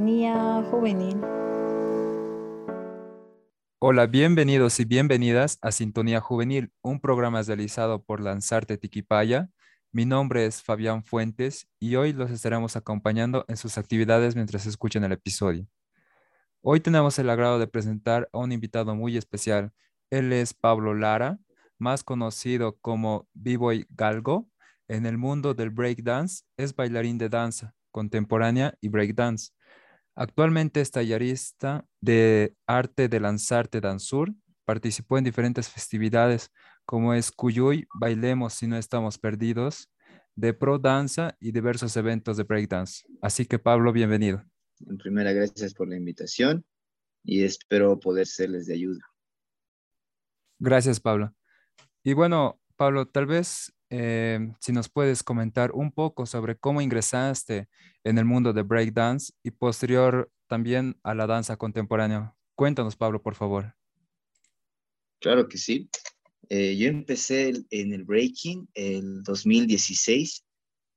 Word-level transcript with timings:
Sintonía 0.00 0.64
Juvenil. 0.70 1.20
Hola, 3.80 4.06
bienvenidos 4.06 4.80
y 4.80 4.86
bienvenidas 4.86 5.58
a 5.60 5.72
Sintonía 5.72 6.22
Juvenil, 6.22 6.72
un 6.80 7.00
programa 7.00 7.42
realizado 7.42 8.02
por 8.02 8.22
Lanzarte 8.22 8.78
Tiquipaya. 8.78 9.50
Mi 9.92 10.06
nombre 10.06 10.46
es 10.46 10.62
Fabián 10.62 11.04
Fuentes 11.04 11.68
y 11.78 11.96
hoy 11.96 12.14
los 12.14 12.30
estaremos 12.30 12.76
acompañando 12.76 13.44
en 13.46 13.58
sus 13.58 13.76
actividades 13.76 14.36
mientras 14.36 14.64
escuchan 14.64 15.04
el 15.04 15.12
episodio. 15.12 15.66
Hoy 16.62 16.80
tenemos 16.80 17.18
el 17.18 17.28
agrado 17.28 17.58
de 17.58 17.66
presentar 17.66 18.26
a 18.32 18.38
un 18.38 18.52
invitado 18.52 18.94
muy 18.94 19.18
especial. 19.18 19.70
Él 20.08 20.32
es 20.32 20.54
Pablo 20.54 20.94
Lara, 20.94 21.38
más 21.76 22.04
conocido 22.04 22.78
como 22.78 23.28
B-Boy 23.34 23.86
Galgo. 23.90 24.48
En 24.88 25.04
el 25.04 25.18
mundo 25.18 25.52
del 25.52 25.68
breakdance 25.68 26.44
es 26.56 26.74
bailarín 26.74 27.18
de 27.18 27.28
danza 27.28 27.74
contemporánea 27.90 28.74
y 28.80 28.88
breakdance. 28.88 29.52
Actualmente 30.20 30.82
es 30.82 30.90
tallerista 30.90 31.88
de 32.02 32.54
arte 32.66 33.08
de 33.08 33.20
Lanzarte 33.20 33.80
Dansur. 33.80 34.34
Participó 34.66 35.16
en 35.16 35.24
diferentes 35.24 35.70
festividades 35.70 36.50
como 36.84 37.14
es 37.14 37.32
Cuyuy, 37.32 37.88
Bailemos 37.98 38.52
si 38.52 38.66
no 38.66 38.76
estamos 38.76 39.16
perdidos, 39.16 39.90
de 40.36 40.52
Pro 40.52 40.78
Danza 40.78 41.38
y 41.40 41.52
diversos 41.52 41.96
eventos 41.96 42.36
de 42.36 42.42
breakdance. 42.42 43.06
Así 43.22 43.46
que 43.46 43.58
Pablo, 43.58 43.94
bienvenido. 43.94 44.44
En 44.86 44.98
primera, 44.98 45.32
gracias 45.32 45.72
por 45.72 45.88
la 45.88 45.96
invitación 45.96 46.66
y 47.24 47.44
espero 47.44 47.98
poder 47.98 48.26
serles 48.26 48.66
de 48.66 48.74
ayuda. 48.74 49.00
Gracias, 50.58 51.00
Pablo. 51.00 51.34
Y 52.04 52.12
bueno, 52.12 52.60
Pablo, 52.76 53.08
tal 53.08 53.24
vez 53.24 53.72
eh, 53.90 54.52
si 54.60 54.72
nos 54.72 54.88
puedes 54.88 55.22
comentar 55.22 55.72
un 55.72 55.90
poco 55.90 56.24
sobre 56.24 56.56
cómo 56.56 56.80
ingresaste 56.80 57.68
en 58.04 58.18
el 58.18 58.24
mundo 58.24 58.52
de 58.52 58.62
breakdance 58.62 59.32
y 59.42 59.50
posterior 59.50 60.30
también 60.46 60.98
a 61.02 61.14
la 61.14 61.26
danza 61.26 61.56
contemporánea. 61.56 62.34
Cuéntanos, 62.54 62.96
Pablo, 62.96 63.20
por 63.20 63.34
favor. 63.34 63.74
Claro 65.20 65.48
que 65.48 65.58
sí. 65.58 65.90
Eh, 66.48 66.76
yo 66.76 66.88
empecé 66.88 67.52
en 67.70 67.92
el 67.92 68.04
breaking 68.04 68.68
el 68.74 69.22
2016. 69.22 70.44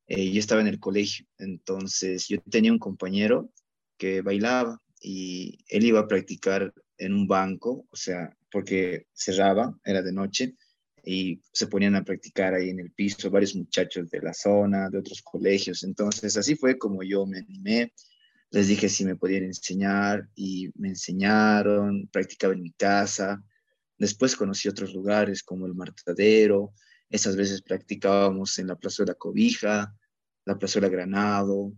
Eh, 0.08 0.32
yo 0.32 0.40
estaba 0.40 0.62
en 0.62 0.68
el 0.68 0.80
colegio, 0.80 1.26
entonces 1.38 2.28
yo 2.28 2.42
tenía 2.42 2.72
un 2.72 2.80
compañero 2.80 3.50
que 3.98 4.22
bailaba 4.22 4.82
y 5.00 5.64
él 5.68 5.86
iba 5.86 6.02
a 6.02 6.08
practicar 6.08 6.74
en 6.98 7.14
un 7.14 7.28
banco, 7.28 7.86
o 7.90 7.96
sea, 7.96 8.36
porque 8.52 9.08
cerraba, 9.14 9.78
era 9.84 10.02
de 10.02 10.12
noche, 10.12 10.56
y 11.04 11.42
se 11.52 11.68
ponían 11.68 11.96
a 11.96 12.04
practicar 12.04 12.54
ahí 12.54 12.70
en 12.70 12.80
el 12.80 12.92
piso 12.92 13.30
varios 13.30 13.56
muchachos 13.56 14.10
de 14.10 14.22
la 14.22 14.34
zona, 14.34 14.90
de 14.90 15.00
otros 15.00 15.22
colegios. 15.22 15.84
Entonces, 15.84 16.38
así 16.38 16.56
fue 16.56 16.78
como 16.78 17.04
yo 17.04 17.26
me 17.26 17.40
animé. 17.40 17.94
Les 18.52 18.68
dije 18.68 18.88
si 18.88 19.04
me 19.04 19.18
podían 19.18 19.44
enseñar 19.44 20.30
y 20.36 20.72
me 20.76 20.90
enseñaron, 20.90 22.08
practicaba 22.08 22.54
en 22.54 22.62
mi 22.62 22.72
casa. 22.72 23.44
Después 23.98 24.36
conocí 24.36 24.70
otros 24.70 24.94
lugares 24.94 25.44
como 25.44 25.66
el 25.66 25.74
Martadero. 25.74 26.74
Esas 27.10 27.36
veces 27.36 27.62
practicábamos 27.62 28.58
en 28.60 28.68
la 28.68 28.78
Plaza 28.78 29.04
de 29.04 29.12
la 29.12 29.16
Cobija, 29.16 29.94
la 30.46 30.58
Plaza 30.58 30.80
de 30.80 30.88
la 30.88 30.90
Granado. 30.90 31.74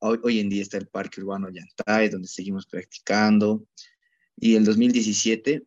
Hoy, 0.00 0.18
hoy 0.24 0.40
en 0.40 0.48
día 0.48 0.62
está 0.62 0.78
el 0.78 0.88
Parque 0.88 1.20
Urbano 1.20 1.48
Yantay, 1.48 2.08
donde 2.08 2.26
seguimos 2.26 2.66
practicando. 2.66 3.66
Y 4.36 4.56
el 4.56 4.64
2017 4.64 5.64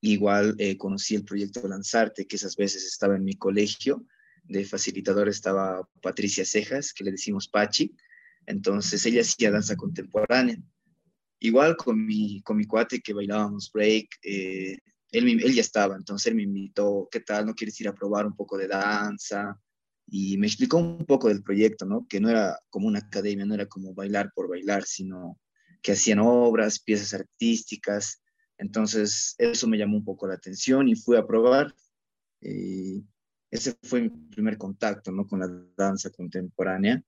Igual 0.00 0.54
eh, 0.58 0.76
conocí 0.76 1.14
el 1.14 1.24
proyecto 1.24 1.66
Lanzarte, 1.68 2.26
que 2.26 2.36
esas 2.36 2.56
veces 2.56 2.84
estaba 2.84 3.16
en 3.16 3.24
mi 3.24 3.34
colegio. 3.34 4.06
De 4.44 4.64
facilitador 4.64 5.28
estaba 5.28 5.86
Patricia 6.00 6.44
Cejas, 6.44 6.92
que 6.92 7.04
le 7.04 7.12
decimos 7.12 7.48
Pachi. 7.48 7.94
Entonces 8.46 9.04
ella 9.04 9.20
hacía 9.20 9.50
danza 9.50 9.76
contemporánea. 9.76 10.58
Igual 11.38 11.76
con 11.76 12.04
mi, 12.04 12.42
con 12.42 12.56
mi 12.56 12.64
cuate 12.64 13.00
que 13.00 13.12
bailábamos 13.12 13.70
break, 13.72 14.08
eh, 14.22 14.78
él, 15.12 15.28
él 15.42 15.54
ya 15.54 15.60
estaba, 15.60 15.96
entonces 15.96 16.28
él 16.28 16.36
me 16.36 16.42
invitó, 16.42 17.08
¿qué 17.10 17.20
tal? 17.20 17.46
¿No 17.46 17.54
quieres 17.54 17.80
ir 17.80 17.88
a 17.88 17.94
probar 17.94 18.26
un 18.26 18.36
poco 18.36 18.56
de 18.56 18.68
danza? 18.68 19.58
Y 20.06 20.36
me 20.38 20.46
explicó 20.46 20.76
un 20.76 21.04
poco 21.06 21.28
del 21.28 21.42
proyecto, 21.42 21.86
¿no? 21.86 22.06
Que 22.08 22.20
no 22.20 22.28
era 22.28 22.58
como 22.68 22.88
una 22.88 22.98
academia, 23.00 23.46
no 23.46 23.54
era 23.54 23.66
como 23.66 23.94
bailar 23.94 24.32
por 24.34 24.48
bailar, 24.48 24.84
sino 24.84 25.38
que 25.82 25.92
hacían 25.92 26.18
obras, 26.18 26.80
piezas 26.80 27.14
artísticas, 27.14 28.20
entonces, 28.60 29.34
eso 29.38 29.66
me 29.66 29.78
llamó 29.78 29.96
un 29.96 30.04
poco 30.04 30.26
la 30.26 30.34
atención 30.34 30.86
y 30.86 30.94
fui 30.94 31.16
a 31.16 31.26
probar. 31.26 31.74
Y 32.42 33.02
ese 33.50 33.74
fue 33.82 34.02
mi 34.02 34.10
primer 34.10 34.58
contacto 34.58 35.10
¿no? 35.10 35.26
con 35.26 35.40
la 35.40 35.48
danza 35.76 36.10
contemporánea. 36.10 37.02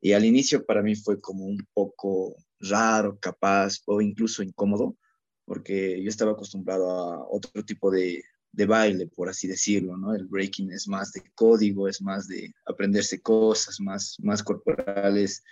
Y 0.00 0.12
al 0.12 0.24
inicio 0.24 0.64
para 0.64 0.80
mí 0.80 0.94
fue 0.94 1.20
como 1.20 1.44
un 1.44 1.58
poco 1.74 2.36
raro, 2.60 3.18
capaz 3.18 3.80
o 3.86 4.00
incluso 4.00 4.44
incómodo, 4.44 4.96
porque 5.44 6.00
yo 6.00 6.08
estaba 6.08 6.32
acostumbrado 6.32 6.88
a 6.90 7.28
otro 7.28 7.64
tipo 7.64 7.90
de, 7.90 8.22
de 8.52 8.66
baile, 8.66 9.08
por 9.08 9.28
así 9.28 9.48
decirlo, 9.48 9.96
¿no? 9.96 10.14
El 10.14 10.26
breaking 10.26 10.70
es 10.70 10.86
más 10.86 11.12
de 11.12 11.22
código, 11.34 11.88
es 11.88 12.00
más 12.00 12.28
de 12.28 12.54
aprenderse 12.64 13.20
cosas, 13.20 13.80
más, 13.80 14.16
más 14.20 14.42
corporales, 14.42 15.42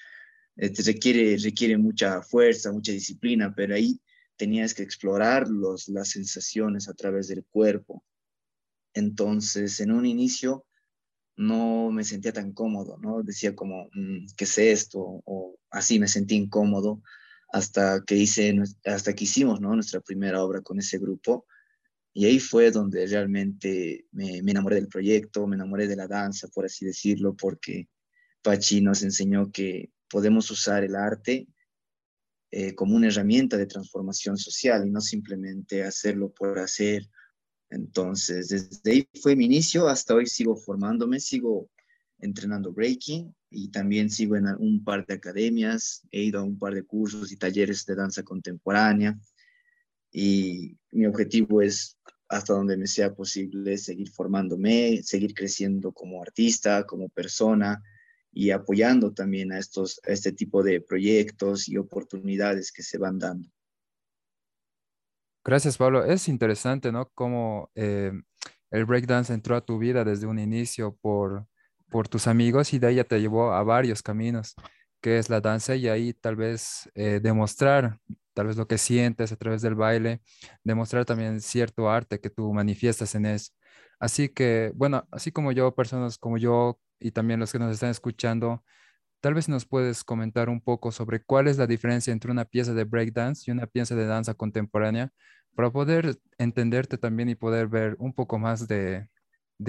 eh, 0.56 0.72
requiere, 0.84 1.36
requiere 1.38 1.76
mucha 1.76 2.22
fuerza, 2.22 2.70
mucha 2.70 2.92
disciplina, 2.92 3.52
pero 3.54 3.74
ahí 3.74 4.00
tenías 4.40 4.72
que 4.72 4.82
explorar 4.82 5.48
los, 5.48 5.90
las 5.90 6.08
sensaciones 6.08 6.88
a 6.88 6.94
través 6.94 7.28
del 7.28 7.44
cuerpo. 7.44 8.02
Entonces, 8.94 9.80
en 9.80 9.92
un 9.92 10.06
inicio 10.06 10.64
no 11.36 11.90
me 11.90 12.04
sentía 12.04 12.32
tan 12.32 12.54
cómodo, 12.54 12.96
¿no? 12.96 13.22
Decía 13.22 13.54
como, 13.54 13.90
mm, 13.92 14.28
¿qué 14.38 14.44
es 14.44 14.56
esto? 14.56 14.98
O 15.26 15.58
así 15.70 15.98
me 15.98 16.08
sentí 16.08 16.36
incómodo 16.36 17.02
hasta 17.52 18.02
que 18.06 18.16
hice, 18.16 18.56
hasta 18.86 19.12
que 19.12 19.24
hicimos. 19.24 19.60
Nuestra 19.60 20.00
primera 20.00 20.42
obra 20.42 20.62
con 20.62 20.78
ese 20.78 20.96
grupo. 20.96 21.44
Y 22.14 22.24
ahí 22.24 22.40
fue 22.40 22.70
donde 22.70 23.06
realmente 23.06 24.06
me, 24.10 24.42
me 24.42 24.52
enamoré 24.52 24.76
del 24.76 24.88
proyecto, 24.88 25.46
me 25.46 25.56
enamoré 25.56 25.86
de 25.86 25.96
la 25.96 26.08
danza, 26.08 26.48
por 26.48 26.64
así 26.64 26.86
decirlo, 26.86 27.36
porque 27.36 27.90
Pachi 28.40 28.80
nos 28.80 29.02
enseñó 29.02 29.52
que 29.52 29.90
podemos 30.08 30.50
usar 30.50 30.82
el 30.82 30.96
arte 30.96 31.46
eh, 32.50 32.74
como 32.74 32.96
una 32.96 33.08
herramienta 33.08 33.56
de 33.56 33.66
transformación 33.66 34.36
social 34.36 34.86
y 34.86 34.90
no 34.90 35.00
simplemente 35.00 35.84
hacerlo 35.84 36.32
por 36.32 36.58
hacer. 36.58 37.08
Entonces, 37.70 38.48
desde 38.48 38.90
ahí 38.90 39.08
fue 39.22 39.36
mi 39.36 39.44
inicio, 39.44 39.88
hasta 39.88 40.14
hoy 40.14 40.26
sigo 40.26 40.56
formándome, 40.56 41.20
sigo 41.20 41.70
entrenando 42.18 42.72
breaking 42.72 43.32
y 43.50 43.70
también 43.70 44.10
sigo 44.10 44.36
en 44.36 44.46
un 44.58 44.82
par 44.82 45.06
de 45.06 45.14
academias, 45.14 46.02
he 46.10 46.22
ido 46.22 46.40
a 46.40 46.44
un 46.44 46.58
par 46.58 46.74
de 46.74 46.82
cursos 46.82 47.30
y 47.32 47.36
talleres 47.36 47.86
de 47.86 47.94
danza 47.94 48.22
contemporánea. 48.22 49.18
Y 50.12 50.76
mi 50.90 51.06
objetivo 51.06 51.62
es 51.62 51.96
hasta 52.28 52.52
donde 52.52 52.76
me 52.76 52.86
sea 52.86 53.14
posible 53.14 53.78
seguir 53.78 54.10
formándome, 54.10 55.02
seguir 55.02 55.34
creciendo 55.34 55.92
como 55.92 56.22
artista, 56.22 56.84
como 56.84 57.08
persona, 57.08 57.82
y 58.32 58.50
apoyando 58.50 59.12
también 59.12 59.52
a, 59.52 59.58
estos, 59.58 60.00
a 60.06 60.12
este 60.12 60.32
tipo 60.32 60.62
de 60.62 60.80
proyectos 60.80 61.68
y 61.68 61.76
oportunidades 61.76 62.72
que 62.72 62.82
se 62.82 62.98
van 62.98 63.18
dando. 63.18 63.48
Gracias, 65.44 65.78
Pablo. 65.78 66.04
Es 66.04 66.28
interesante, 66.28 66.92
¿no? 66.92 67.10
Cómo 67.14 67.70
eh, 67.74 68.12
el 68.70 68.84
breakdance 68.84 69.32
entró 69.32 69.56
a 69.56 69.64
tu 69.64 69.78
vida 69.78 70.04
desde 70.04 70.26
un 70.26 70.38
inicio 70.38 70.96
por, 71.00 71.46
por 71.88 72.08
tus 72.08 72.26
amigos 72.26 72.72
y 72.72 72.78
de 72.78 72.94
ya 72.94 73.04
te 73.04 73.20
llevó 73.20 73.52
a 73.52 73.62
varios 73.62 74.02
caminos, 74.02 74.54
que 75.00 75.18
es 75.18 75.30
la 75.30 75.40
danza 75.40 75.74
y 75.74 75.88
ahí 75.88 76.12
tal 76.12 76.36
vez 76.36 76.90
eh, 76.94 77.20
demostrar, 77.22 77.98
tal 78.34 78.48
vez 78.48 78.56
lo 78.56 78.68
que 78.68 78.78
sientes 78.78 79.32
a 79.32 79.36
través 79.36 79.62
del 79.62 79.74
baile, 79.74 80.20
demostrar 80.62 81.04
también 81.04 81.40
cierto 81.40 81.90
arte 81.90 82.20
que 82.20 82.30
tú 82.30 82.52
manifiestas 82.52 83.14
en 83.14 83.26
eso. 83.26 83.52
Así 83.98 84.28
que, 84.28 84.72
bueno, 84.74 85.06
así 85.10 85.32
como 85.32 85.52
yo, 85.52 85.74
personas 85.74 86.16
como 86.16 86.38
yo 86.38 86.78
y 87.00 87.10
también 87.10 87.40
los 87.40 87.52
que 87.52 87.58
nos 87.58 87.72
están 87.72 87.90
escuchando, 87.90 88.62
tal 89.20 89.34
vez 89.34 89.48
nos 89.48 89.66
puedes 89.66 90.04
comentar 90.04 90.48
un 90.48 90.60
poco 90.60 90.92
sobre 90.92 91.22
cuál 91.22 91.48
es 91.48 91.58
la 91.58 91.66
diferencia 91.66 92.12
entre 92.12 92.30
una 92.30 92.44
pieza 92.44 92.74
de 92.74 92.84
breakdance 92.84 93.44
y 93.46 93.50
una 93.50 93.66
pieza 93.66 93.94
de 93.94 94.06
danza 94.06 94.34
contemporánea 94.34 95.12
para 95.54 95.70
poder 95.70 96.18
entenderte 96.38 96.98
también 96.98 97.28
y 97.28 97.34
poder 97.34 97.66
ver 97.68 97.96
un 97.98 98.12
poco 98.12 98.38
más 98.38 98.68
de, 98.68 99.08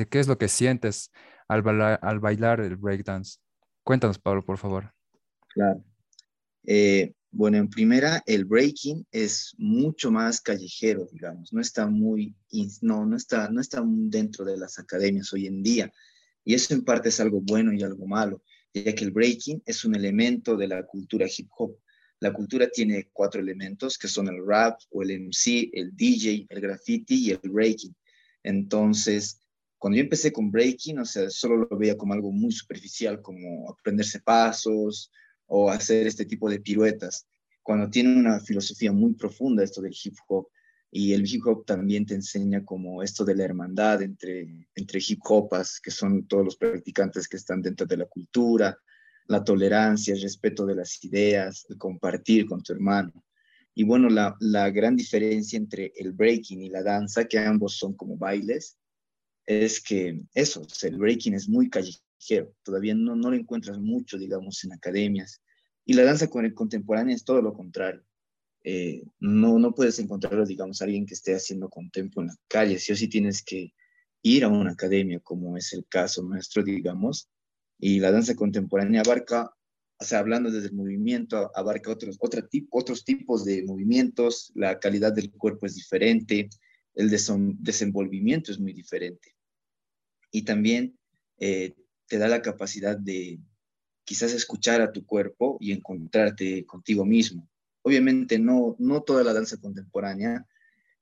qué 0.09 0.19
es 0.19 0.27
lo 0.27 0.38
que 0.38 0.47
sientes 0.47 1.11
al 1.47 1.61
bailar, 1.61 2.00
al 2.01 2.19
bailar 2.19 2.61
el 2.61 2.75
breakdance. 2.75 3.39
Cuéntanos, 3.83 4.19
Pablo, 4.19 4.44
por 4.44 4.57
favor. 4.57 4.94
Claro. 5.50 5.83
Eh, 6.65 7.13
bueno, 7.31 7.57
en 7.57 7.69
primera, 7.69 8.21
el 8.25 8.45
breaking 8.45 9.07
es 9.11 9.55
mucho 9.57 10.11
más 10.11 10.41
callejero, 10.41 11.07
digamos, 11.11 11.53
no 11.53 11.61
está 11.61 11.88
muy, 11.88 12.35
no, 12.81 13.05
no 13.05 13.15
está, 13.15 13.50
no 13.50 13.61
está 13.61 13.81
dentro 13.85 14.44
de 14.44 14.57
las 14.57 14.77
academias 14.77 15.31
hoy 15.31 15.47
en 15.47 15.63
día. 15.63 15.91
Y 16.43 16.53
eso 16.53 16.73
en 16.73 16.83
parte 16.83 17.09
es 17.09 17.19
algo 17.19 17.41
bueno 17.41 17.73
y 17.73 17.83
algo 17.83 18.07
malo, 18.07 18.41
ya 18.73 18.93
que 18.93 19.03
el 19.03 19.11
breaking 19.11 19.61
es 19.65 19.85
un 19.85 19.95
elemento 19.95 20.55
de 20.55 20.67
la 20.67 20.85
cultura 20.85 21.27
hip 21.27 21.49
hop. 21.57 21.77
La 22.19 22.31
cultura 22.31 22.69
tiene 22.69 23.09
cuatro 23.11 23.41
elementos 23.41 23.97
que 23.97 24.07
son 24.07 24.27
el 24.27 24.45
rap 24.45 24.79
o 24.91 25.01
el 25.01 25.11
MC, 25.27 25.69
el 25.73 25.95
DJ, 25.95 26.45
el 26.49 26.61
graffiti 26.61 27.15
y 27.15 27.31
el 27.31 27.49
breaking. 27.49 27.95
Entonces, 28.43 29.41
cuando 29.77 29.97
yo 29.97 30.03
empecé 30.03 30.31
con 30.31 30.51
breaking, 30.51 30.99
o 30.99 31.05
sea, 31.05 31.29
solo 31.31 31.67
lo 31.67 31.77
veía 31.77 31.97
como 31.97 32.13
algo 32.13 32.31
muy 32.31 32.51
superficial, 32.51 33.21
como 33.21 33.67
aprenderse 33.71 34.19
pasos 34.19 35.11
o 35.47 35.71
hacer 35.71 36.05
este 36.05 36.25
tipo 36.25 36.49
de 36.49 36.59
piruetas, 36.59 37.27
cuando 37.63 37.89
tiene 37.89 38.15
una 38.15 38.39
filosofía 38.39 38.91
muy 38.91 39.13
profunda 39.13 39.63
esto 39.63 39.81
del 39.81 39.95
hip 40.03 40.15
hop. 40.27 40.47
Y 40.91 41.13
el 41.13 41.25
hip 41.25 41.47
hop 41.47 41.65
también 41.65 42.05
te 42.05 42.15
enseña 42.15 42.65
como 42.65 43.01
esto 43.01 43.23
de 43.23 43.35
la 43.35 43.45
hermandad 43.45 44.01
entre, 44.01 44.67
entre 44.75 44.99
hip 45.05 45.21
hopas, 45.23 45.79
que 45.79 45.89
son 45.89 46.27
todos 46.27 46.43
los 46.43 46.57
practicantes 46.57 47.29
que 47.29 47.38
están 47.38 47.61
dentro 47.61 47.88
de 47.88 47.95
la 47.97 48.05
cultura, 48.05 48.77
la 49.27 49.43
tolerancia, 49.43 50.13
el 50.13 50.21
respeto 50.21 50.65
de 50.65 50.75
las 50.75 51.01
ideas, 51.05 51.65
el 51.69 51.77
compartir 51.77 52.45
con 52.45 52.61
tu 52.61 52.73
hermano. 52.73 53.23
Y 53.73 53.85
bueno, 53.85 54.09
la, 54.09 54.35
la 54.41 54.69
gran 54.69 54.97
diferencia 54.97 55.57
entre 55.57 55.93
el 55.95 56.11
breaking 56.11 56.61
y 56.61 56.69
la 56.69 56.83
danza, 56.83 57.25
que 57.25 57.39
ambos 57.39 57.77
son 57.77 57.93
como 57.93 58.17
bailes, 58.17 58.77
es 59.45 59.81
que 59.81 60.21
eso, 60.33 60.67
el 60.83 60.97
breaking 60.97 61.33
es 61.33 61.47
muy 61.47 61.69
callejero, 61.69 62.53
todavía 62.63 62.95
no, 62.95 63.15
no 63.15 63.31
lo 63.31 63.38
encuentras 63.38 63.79
mucho, 63.79 64.17
digamos, 64.17 64.63
en 64.65 64.73
academias. 64.73 65.41
Y 65.85 65.93
la 65.93 66.03
danza 66.03 66.27
contemporánea 66.27 67.15
es 67.15 67.23
todo 67.23 67.41
lo 67.41 67.53
contrario. 67.53 68.03
Eh, 68.63 69.03
no, 69.19 69.57
no 69.57 69.73
puedes 69.73 69.97
encontrarlo, 69.99 70.45
digamos, 70.45 70.81
alguien 70.81 71.05
que 71.05 71.15
esté 71.15 71.33
haciendo 71.33 71.69
contempo 71.69 72.21
en 72.21 72.27
la 72.27 72.35
calle, 72.47 72.77
sí 72.79 72.91
o 72.91 72.95
sí 72.95 73.07
tienes 73.07 73.43
que 73.43 73.73
ir 74.21 74.43
a 74.43 74.49
una 74.49 74.71
academia, 74.71 75.19
como 75.19 75.57
es 75.57 75.73
el 75.73 75.85
caso 75.87 76.21
nuestro, 76.23 76.63
digamos, 76.63 77.29
y 77.79 77.99
la 77.99 78.11
danza 78.11 78.35
contemporánea 78.35 79.01
abarca, 79.01 79.51
o 79.99 80.03
sea, 80.03 80.19
hablando 80.19 80.51
desde 80.51 80.67
el 80.67 80.73
movimiento, 80.73 81.51
abarca 81.55 81.91
otros, 81.91 82.17
otro 82.19 82.47
otros 82.69 83.03
tipos 83.03 83.43
de 83.43 83.63
movimientos, 83.63 84.51
la 84.55 84.79
calidad 84.79 85.13
del 85.13 85.31
cuerpo 85.31 85.65
es 85.65 85.75
diferente, 85.75 86.49
el 86.93 87.09
desenvolvimiento 87.09 88.51
es 88.51 88.59
muy 88.59 88.73
diferente. 88.73 89.35
Y 90.31 90.43
también 90.43 90.97
eh, 91.39 91.73
te 92.07 92.17
da 92.17 92.27
la 92.27 92.41
capacidad 92.41 92.97
de 92.97 93.39
quizás 94.03 94.33
escuchar 94.33 94.81
a 94.81 94.91
tu 94.91 95.05
cuerpo 95.05 95.57
y 95.59 95.71
encontrarte 95.71 96.65
contigo 96.65 97.05
mismo. 97.05 97.49
Obviamente 97.83 98.39
no, 98.39 98.75
no 98.79 99.01
toda 99.01 99.23
la 99.23 99.33
danza 99.33 99.57
contemporánea 99.57 100.45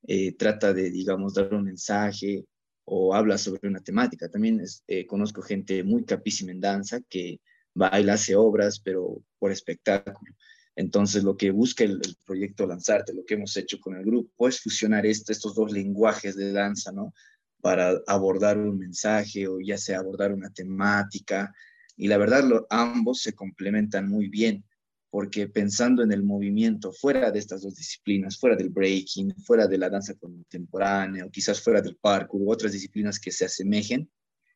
eh, 0.06 0.32
trata 0.36 0.72
de, 0.72 0.90
digamos, 0.90 1.34
dar 1.34 1.52
un 1.52 1.64
mensaje 1.64 2.44
o 2.84 3.14
habla 3.14 3.38
sobre 3.38 3.68
una 3.68 3.80
temática. 3.80 4.28
También 4.28 4.62
eh, 4.86 5.06
conozco 5.06 5.42
gente 5.42 5.84
muy 5.84 6.04
capísima 6.04 6.52
en 6.52 6.60
danza 6.60 7.00
que 7.08 7.40
baila, 7.74 8.14
hace 8.14 8.34
obras, 8.34 8.80
pero 8.80 9.22
por 9.38 9.52
espectáculo. 9.52 10.34
Entonces, 10.76 11.24
lo 11.24 11.36
que 11.36 11.50
busca 11.50 11.84
el, 11.84 12.00
proyecto 12.24 12.66
Lanzarte, 12.66 13.14
lo 13.14 13.24
que 13.24 13.34
hemos 13.34 13.56
hecho 13.56 13.78
con 13.80 13.96
el 13.96 14.04
grupo, 14.04 14.48
es 14.48 14.60
fusionar 14.60 15.04
este, 15.04 15.32
estos 15.32 15.54
dos 15.54 15.72
lenguajes 15.72 16.36
de 16.36 16.52
danza, 16.52 16.92
¿no? 16.92 17.12
Para 17.60 18.00
abordar 18.06 18.58
un 18.58 18.78
mensaje 18.78 19.46
o 19.46 19.60
ya 19.60 19.76
sea 19.76 19.98
abordar 19.98 20.32
una 20.32 20.50
temática. 20.50 21.52
Y 21.96 22.08
la 22.08 22.16
verdad, 22.16 22.44
ambos 22.70 23.20
se 23.20 23.34
complementan 23.34 24.08
muy 24.08 24.28
bien, 24.28 24.64
porque 25.10 25.48
pensando 25.48 26.02
en 26.02 26.12
el 26.12 26.22
movimiento 26.22 26.92
fuera 26.92 27.30
de 27.30 27.40
estas 27.40 27.62
dos 27.62 27.74
disciplinas, 27.74 28.38
fuera 28.38 28.56
del 28.56 28.70
breaking, 28.70 29.34
fuera 29.44 29.66
de 29.66 29.76
la 29.76 29.90
danza 29.90 30.14
contemporánea 30.14 31.26
o 31.26 31.30
quizás 31.30 31.60
fuera 31.60 31.82
del 31.82 31.96
parkour 31.96 32.42
u 32.42 32.50
otras 32.52 32.72
disciplinas 32.72 33.18
que 33.18 33.32
se 33.32 33.44
asemejen, 33.44 34.08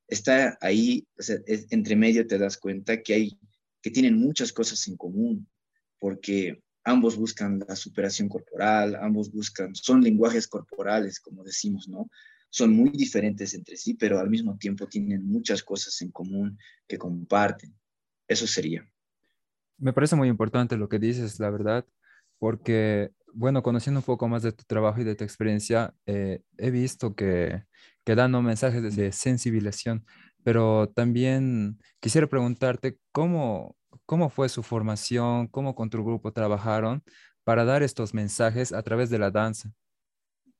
está 0.06 0.56
ahí, 0.60 1.06
entre 1.70 1.96
medio 1.96 2.26
te 2.26 2.38
das 2.38 2.56
cuenta 2.56 3.02
que 3.02 3.14
hay 3.14 3.38
que 3.82 3.90
tienen 3.90 4.18
muchas 4.18 4.50
cosas 4.50 4.88
en 4.88 4.96
común 4.96 5.46
porque 5.98 6.62
ambos 6.84 7.16
buscan 7.16 7.62
la 7.68 7.76
superación 7.76 8.30
corporal, 8.30 8.96
ambos 8.96 9.30
buscan, 9.30 9.74
son 9.74 10.00
lenguajes 10.00 10.48
corporales, 10.48 11.20
como 11.20 11.44
decimos, 11.44 11.88
¿no? 11.88 12.08
Son 12.48 12.72
muy 12.72 12.90
diferentes 12.90 13.52
entre 13.52 13.76
sí, 13.76 13.94
pero 13.94 14.20
al 14.20 14.30
mismo 14.30 14.56
tiempo 14.56 14.86
tienen 14.86 15.26
muchas 15.26 15.62
cosas 15.62 16.00
en 16.00 16.12
común 16.12 16.58
que 16.88 16.96
comparten. 16.96 17.74
Eso 18.26 18.46
sería. 18.46 18.88
Me 19.78 19.92
parece 19.92 20.16
muy 20.16 20.28
importante 20.28 20.76
lo 20.76 20.88
que 20.88 20.98
dices, 20.98 21.40
la 21.40 21.50
verdad, 21.50 21.84
porque, 22.38 23.10
bueno, 23.32 23.62
conociendo 23.62 24.00
un 24.00 24.04
poco 24.04 24.28
más 24.28 24.42
de 24.42 24.52
tu 24.52 24.64
trabajo 24.64 25.00
y 25.00 25.04
de 25.04 25.14
tu 25.14 25.24
experiencia, 25.24 25.94
eh, 26.06 26.42
he 26.58 26.70
visto 26.70 27.14
que, 27.14 27.64
que 28.04 28.14
dando 28.14 28.40
mensajes 28.42 28.94
de 28.94 29.12
sensibilización, 29.12 30.04
pero 30.44 30.88
también 30.94 31.78
quisiera 32.00 32.26
preguntarte 32.26 32.98
cómo, 33.12 33.76
cómo 34.06 34.30
fue 34.30 34.48
su 34.48 34.62
formación, 34.62 35.48
cómo 35.48 35.74
con 35.74 35.90
tu 35.90 36.04
grupo 36.04 36.32
trabajaron 36.32 37.02
para 37.44 37.64
dar 37.64 37.82
estos 37.82 38.14
mensajes 38.14 38.72
a 38.72 38.82
través 38.82 39.10
de 39.10 39.18
la 39.18 39.30
danza. 39.30 39.72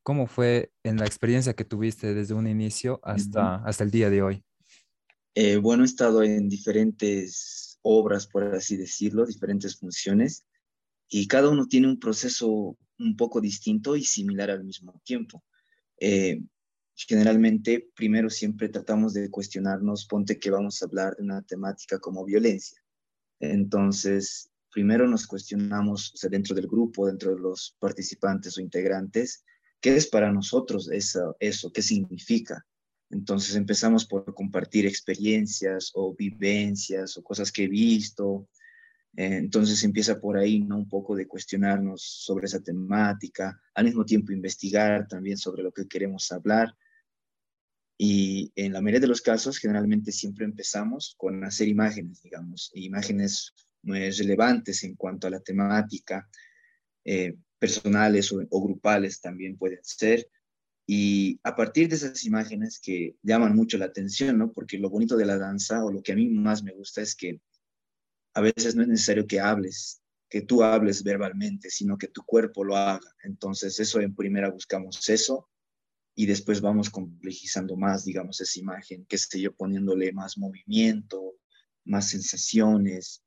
¿Cómo 0.03 0.27
fue 0.27 0.71
en 0.83 0.97
la 0.97 1.05
experiencia 1.05 1.53
que 1.53 1.65
tuviste 1.65 2.13
desde 2.13 2.35
un 2.35 2.47
inicio 2.47 2.99
hasta, 3.03 3.55
hasta 3.65 3.83
el 3.83 3.91
día 3.91 4.09
de 4.09 4.21
hoy? 4.21 4.45
Eh, 5.33 5.57
bueno, 5.57 5.83
he 5.83 5.85
estado 5.85 6.21
en 6.23 6.47
diferentes 6.47 7.74
obras, 7.85 8.27
por 8.27 8.43
así 8.55 8.75
decirlo, 8.75 9.25
diferentes 9.25 9.77
funciones, 9.77 10.45
y 11.07 11.27
cada 11.27 11.49
uno 11.49 11.67
tiene 11.67 11.87
un 11.87 11.99
proceso 11.99 12.77
un 12.97 13.15
poco 13.15 13.39
distinto 13.39 13.95
y 13.95 14.03
similar 14.03 14.49
al 14.49 14.63
mismo 14.63 14.99
tiempo. 15.05 15.43
Eh, 15.99 16.41
generalmente, 16.95 17.89
primero 17.95 18.29
siempre 18.29 18.69
tratamos 18.69 19.13
de 19.13 19.29
cuestionarnos, 19.29 20.07
ponte 20.07 20.39
que 20.39 20.49
vamos 20.49 20.81
a 20.81 20.85
hablar 20.85 21.15
de 21.15 21.23
una 21.23 21.43
temática 21.43 21.99
como 21.99 22.25
violencia. 22.25 22.81
Entonces, 23.39 24.49
primero 24.71 25.07
nos 25.07 25.27
cuestionamos 25.27 26.13
dentro 26.29 26.55
del 26.55 26.67
grupo, 26.67 27.05
dentro 27.05 27.35
de 27.35 27.41
los 27.41 27.75
participantes 27.79 28.57
o 28.57 28.61
integrantes, 28.61 29.45
¿qué 29.79 29.95
es 29.95 30.07
para 30.07 30.31
nosotros 30.31 30.89
eso? 30.91 31.35
eso 31.39 31.71
¿Qué 31.71 31.83
significa? 31.83 32.65
Entonces 33.09 33.55
empezamos 33.55 34.05
por 34.05 34.33
compartir 34.33 34.85
experiencias 34.85 35.91
o 35.93 36.15
vivencias 36.15 37.17
o 37.17 37.23
cosas 37.23 37.51
que 37.51 37.65
he 37.65 37.67
visto. 37.67 38.47
entonces 39.17 39.83
empieza 39.83 40.19
por 40.19 40.37
ahí, 40.37 40.59
¿no? 40.59 40.77
Un 40.77 40.89
poco 40.89 41.15
de 41.15 41.27
cuestionarnos 41.27 42.01
sobre 42.01 42.47
esa 42.47 42.61
temática, 42.61 43.59
al 43.73 43.85
mismo 43.85 44.05
tiempo 44.05 44.33
investigar 44.33 45.07
también 45.07 45.37
sobre 45.37 45.63
lo 45.63 45.71
que 45.71 45.87
queremos 45.87 46.31
hablar 46.31 46.75
y 47.97 48.51
en 48.55 48.73
la 48.73 48.81
mayoría 48.81 48.99
de 48.99 49.07
los 49.07 49.21
casos, 49.21 49.57
generalmente 49.57 50.11
siempre 50.11 50.45
empezamos 50.45 51.15
con 51.17 51.43
hacer 51.43 51.67
imágenes, 51.67 52.21
digamos, 52.21 52.71
imágenes 52.73 53.53
muy 53.83 54.09
relevantes 54.11 54.83
en 54.83 54.95
cuanto 54.95 55.27
a 55.27 55.29
la 55.29 55.39
temática, 55.39 56.27
eh, 57.05 57.37
personales 57.57 58.31
o, 58.33 58.45
o, 58.49 58.63
grupales 58.63 59.21
también 59.21 59.57
pueden 59.57 59.79
ser. 59.81 60.27
Y 60.87 61.39
a 61.43 61.55
partir 61.55 61.89
de 61.89 61.95
esas 61.95 62.23
imágenes 62.25 62.79
que 62.79 63.15
llaman 63.23 63.55
mucho 63.55 63.77
la 63.77 63.85
atención, 63.85 64.37
¿no? 64.37 64.51
Porque 64.51 64.77
lo 64.77 64.89
bonito 64.89 65.17
de 65.17 65.25
la 65.25 65.37
danza 65.37 65.83
o 65.83 65.91
lo 65.91 66.03
que 66.03 66.11
a 66.11 66.15
mí 66.15 66.29
más 66.29 66.63
me 66.63 66.73
gusta 66.73 67.01
es 67.01 67.15
que 67.15 67.41
a 68.35 68.41
veces 68.41 68.75
no 68.75 68.83
es 68.83 68.87
necesario 68.87 69.25
que 69.25 69.39
hables, 69.39 70.01
que 70.29 70.41
tú 70.41 70.63
hables 70.63 71.03
verbalmente, 71.03 71.69
sino 71.69 71.97
que 71.97 72.07
tu 72.07 72.23
cuerpo 72.23 72.63
lo 72.63 72.75
haga. 72.75 73.15
Entonces, 73.23 73.79
eso 73.79 73.99
en 73.99 74.13
primera 74.13 74.49
buscamos 74.49 75.07
eso 75.09 75.49
y 76.13 76.25
después 76.27 76.61
vamos 76.61 76.89
complejizando 76.89 77.75
más, 77.75 78.05
digamos, 78.05 78.39
esa 78.39 78.59
imagen, 78.59 79.05
que 79.05 79.17
sé 79.17 79.41
yo, 79.41 79.53
poniéndole 79.53 80.11
más 80.13 80.37
movimiento, 80.37 81.35
más 81.83 82.09
sensaciones, 82.09 83.25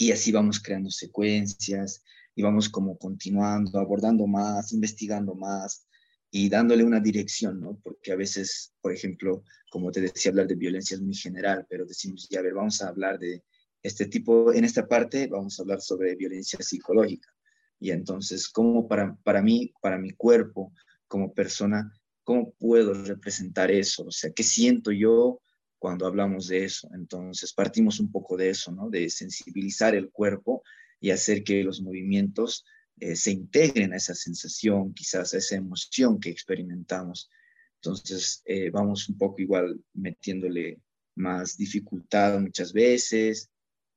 y 0.00 0.12
así 0.12 0.32
vamos 0.32 0.60
creando 0.60 0.90
secuencias 0.90 2.02
y 2.34 2.40
vamos 2.40 2.70
como 2.70 2.96
continuando, 2.96 3.78
abordando 3.78 4.26
más, 4.26 4.72
investigando 4.72 5.34
más 5.34 5.86
y 6.30 6.48
dándole 6.48 6.84
una 6.84 7.00
dirección, 7.00 7.60
¿no? 7.60 7.78
Porque 7.82 8.12
a 8.12 8.16
veces, 8.16 8.72
por 8.80 8.92
ejemplo, 8.92 9.42
como 9.70 9.90
te 9.90 10.00
decía, 10.00 10.30
hablar 10.30 10.46
de 10.46 10.54
violencia 10.54 10.94
es 10.94 11.00
muy 11.00 11.14
general, 11.14 11.66
pero 11.68 11.84
decimos, 11.84 12.28
ya, 12.30 12.38
a 12.40 12.42
ver, 12.42 12.54
vamos 12.54 12.80
a 12.82 12.88
hablar 12.88 13.18
de 13.18 13.42
este 13.82 14.06
tipo, 14.06 14.52
en 14.52 14.64
esta 14.64 14.86
parte 14.86 15.26
vamos 15.26 15.58
a 15.58 15.62
hablar 15.62 15.80
sobre 15.80 16.14
violencia 16.14 16.58
psicológica. 16.60 17.28
Y 17.80 17.90
entonces, 17.90 18.48
¿cómo 18.48 18.86
para, 18.86 19.16
para 19.24 19.42
mí, 19.42 19.72
para 19.80 19.98
mi 19.98 20.10
cuerpo, 20.10 20.72
como 21.08 21.32
persona, 21.32 21.92
¿cómo 22.22 22.52
puedo 22.52 22.94
representar 22.94 23.70
eso? 23.70 24.04
O 24.04 24.10
sea, 24.12 24.30
¿qué 24.30 24.42
siento 24.42 24.92
yo 24.92 25.40
cuando 25.78 26.06
hablamos 26.06 26.46
de 26.48 26.64
eso? 26.64 26.88
Entonces, 26.94 27.52
partimos 27.52 27.98
un 27.98 28.12
poco 28.12 28.36
de 28.36 28.50
eso, 28.50 28.70
¿no? 28.70 28.90
De 28.90 29.08
sensibilizar 29.08 29.94
el 29.94 30.10
cuerpo 30.10 30.62
y 31.00 31.10
hacer 31.10 31.42
que 31.42 31.64
los 31.64 31.80
movimientos 31.80 32.64
eh, 33.00 33.16
se 33.16 33.30
integren 33.30 33.92
a 33.92 33.96
esa 33.96 34.14
sensación, 34.14 34.92
quizás 34.94 35.34
a 35.34 35.38
esa 35.38 35.56
emoción 35.56 36.20
que 36.20 36.30
experimentamos. 36.30 37.30
Entonces, 37.76 38.42
eh, 38.44 38.70
vamos 38.70 39.08
un 39.08 39.16
poco 39.16 39.40
igual 39.40 39.82
metiéndole 39.94 40.80
más 41.14 41.56
dificultad 41.56 42.38
muchas 42.38 42.72
veces, 42.72 43.50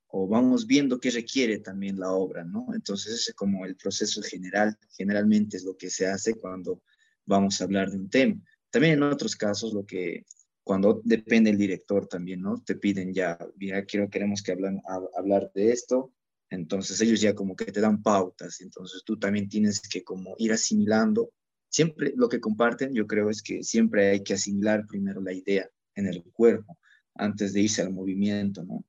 o 0.08 0.26
vamos 0.26 0.66
viendo 0.66 1.00
qué 1.00 1.10
requiere 1.10 1.58
también 1.58 1.98
la 1.98 2.12
obra, 2.12 2.44
¿no? 2.44 2.68
Entonces, 2.74 3.14
ese 3.14 3.30
es 3.32 3.36
como 3.36 3.66
el 3.66 3.76
proceso 3.76 4.22
general, 4.22 4.78
generalmente 4.96 5.56
es 5.56 5.64
lo 5.64 5.76
que 5.76 5.90
se 5.90 6.06
hace 6.06 6.34
cuando 6.34 6.82
vamos 7.26 7.60
a 7.60 7.64
hablar 7.64 7.90
de 7.90 7.96
un 7.96 8.08
tema. 8.08 8.40
También 8.70 8.94
en 8.94 9.02
otros 9.02 9.36
casos, 9.36 9.72
lo 9.74 9.84
que 9.84 10.24
cuando 10.62 11.02
depende 11.04 11.50
el 11.50 11.58
director 11.58 12.06
también, 12.06 12.40
¿no? 12.40 12.62
Te 12.62 12.74
piden 12.74 13.12
ya, 13.12 13.38
ya 13.60 13.84
quiero, 13.84 14.08
queremos 14.08 14.42
que 14.42 14.52
hablan, 14.52 14.80
hablar 15.16 15.50
de 15.54 15.72
esto, 15.72 16.12
entonces 16.54 17.00
ellos 17.00 17.20
ya 17.20 17.34
como 17.34 17.56
que 17.56 17.72
te 17.72 17.80
dan 17.80 18.02
pautas, 18.02 18.60
entonces 18.60 19.02
tú 19.04 19.18
también 19.18 19.48
tienes 19.48 19.80
que 19.80 20.02
como 20.04 20.34
ir 20.38 20.52
asimilando. 20.52 21.30
Siempre 21.68 22.12
lo 22.16 22.28
que 22.28 22.40
comparten, 22.40 22.94
yo 22.94 23.06
creo, 23.06 23.30
es 23.30 23.42
que 23.42 23.62
siempre 23.62 24.10
hay 24.10 24.22
que 24.22 24.34
asimilar 24.34 24.86
primero 24.86 25.20
la 25.20 25.32
idea 25.32 25.68
en 25.94 26.06
el 26.06 26.22
cuerpo 26.32 26.78
antes 27.14 27.52
de 27.52 27.62
irse 27.62 27.82
al 27.82 27.92
movimiento, 27.92 28.64
¿no? 28.64 28.84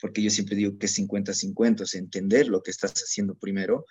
porque 0.00 0.22
yo 0.22 0.30
siempre 0.30 0.56
digo 0.56 0.78
que 0.78 0.86
es 0.86 0.98
50-50, 0.98 1.82
es 1.82 1.94
entender 1.94 2.48
lo 2.48 2.62
que 2.62 2.70
estás 2.70 2.92
haciendo 2.94 3.34
primero 3.34 3.84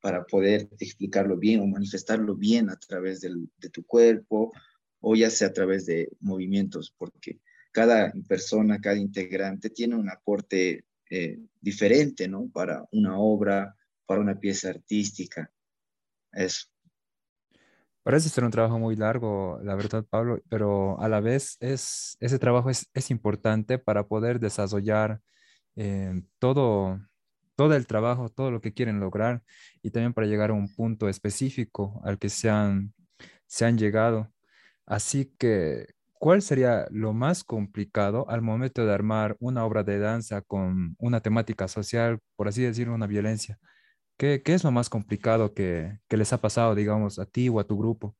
para 0.00 0.24
poder 0.24 0.68
explicarlo 0.80 1.36
bien 1.36 1.60
o 1.60 1.66
manifestarlo 1.66 2.34
bien 2.34 2.68
a 2.70 2.76
través 2.76 3.20
del, 3.20 3.48
de 3.58 3.70
tu 3.70 3.84
cuerpo 3.84 4.52
o 5.00 5.14
ya 5.14 5.30
sea 5.30 5.48
a 5.48 5.52
través 5.52 5.86
de 5.86 6.10
movimientos, 6.20 6.94
porque 6.96 7.40
cada 7.70 8.12
persona, 8.28 8.80
cada 8.80 8.96
integrante 8.96 9.70
tiene 9.70 9.96
un 9.96 10.10
aporte 10.10 10.84
eh, 11.14 11.38
diferente, 11.60 12.26
¿no? 12.26 12.48
Para 12.50 12.88
una 12.90 13.18
obra, 13.18 13.76
para 14.06 14.22
una 14.22 14.40
pieza 14.40 14.70
artística. 14.70 15.52
Eso. 16.32 16.68
Parece 18.02 18.30
ser 18.30 18.44
un 18.44 18.50
trabajo 18.50 18.78
muy 18.78 18.96
largo, 18.96 19.60
la 19.62 19.74
verdad, 19.74 20.06
Pablo, 20.08 20.40
pero 20.48 20.98
a 21.00 21.10
la 21.10 21.20
vez 21.20 21.58
es, 21.60 22.16
ese 22.18 22.38
trabajo 22.38 22.70
es, 22.70 22.88
es 22.94 23.10
importante 23.10 23.78
para 23.78 24.08
poder 24.08 24.40
desarrollar 24.40 25.20
eh, 25.76 26.22
todo, 26.38 26.98
todo 27.56 27.74
el 27.76 27.86
trabajo, 27.86 28.30
todo 28.30 28.50
lo 28.50 28.62
que 28.62 28.72
quieren 28.72 28.98
lograr 28.98 29.42
y 29.82 29.90
también 29.90 30.14
para 30.14 30.26
llegar 30.26 30.48
a 30.48 30.54
un 30.54 30.74
punto 30.74 31.10
específico 31.10 32.00
al 32.04 32.18
que 32.18 32.30
se 32.30 32.48
han, 32.48 32.94
se 33.46 33.66
han 33.66 33.76
llegado. 33.76 34.32
Así 34.86 35.26
que, 35.38 35.88
¿cuál 36.22 36.40
sería 36.40 36.86
lo 36.92 37.12
más 37.12 37.42
complicado 37.42 38.30
al 38.30 38.42
momento 38.42 38.86
de 38.86 38.92
armar 38.92 39.36
una 39.40 39.66
obra 39.66 39.82
de 39.82 39.98
danza 39.98 40.40
con 40.40 40.94
una 41.00 41.20
temática 41.20 41.66
social, 41.66 42.20
por 42.36 42.46
así 42.46 42.62
decirlo, 42.62 42.94
una 42.94 43.08
violencia? 43.08 43.58
¿Qué, 44.16 44.40
qué 44.44 44.54
es 44.54 44.62
lo 44.62 44.70
más 44.70 44.88
complicado 44.88 45.52
que, 45.52 45.98
que, 46.06 46.16
les 46.16 46.32
ha 46.32 46.40
pasado, 46.40 46.76
digamos, 46.76 47.18
a 47.18 47.26
ti 47.26 47.48
o 47.48 47.58
a 47.58 47.66
tu 47.66 47.76
grupo? 47.76 48.16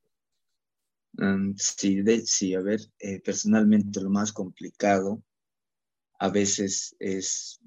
Um, 1.17 1.55
sí, 1.57 2.03
de, 2.03 2.23
sí, 2.23 2.57
a 2.57 2.61
ver, 2.61 2.81
eh, 2.99 3.21
personalmente 3.21 4.01
lo 4.01 4.11
más 4.11 4.33
complicado 4.33 5.23
a 6.19 6.29
veces 6.29 6.97
es, 6.99 7.61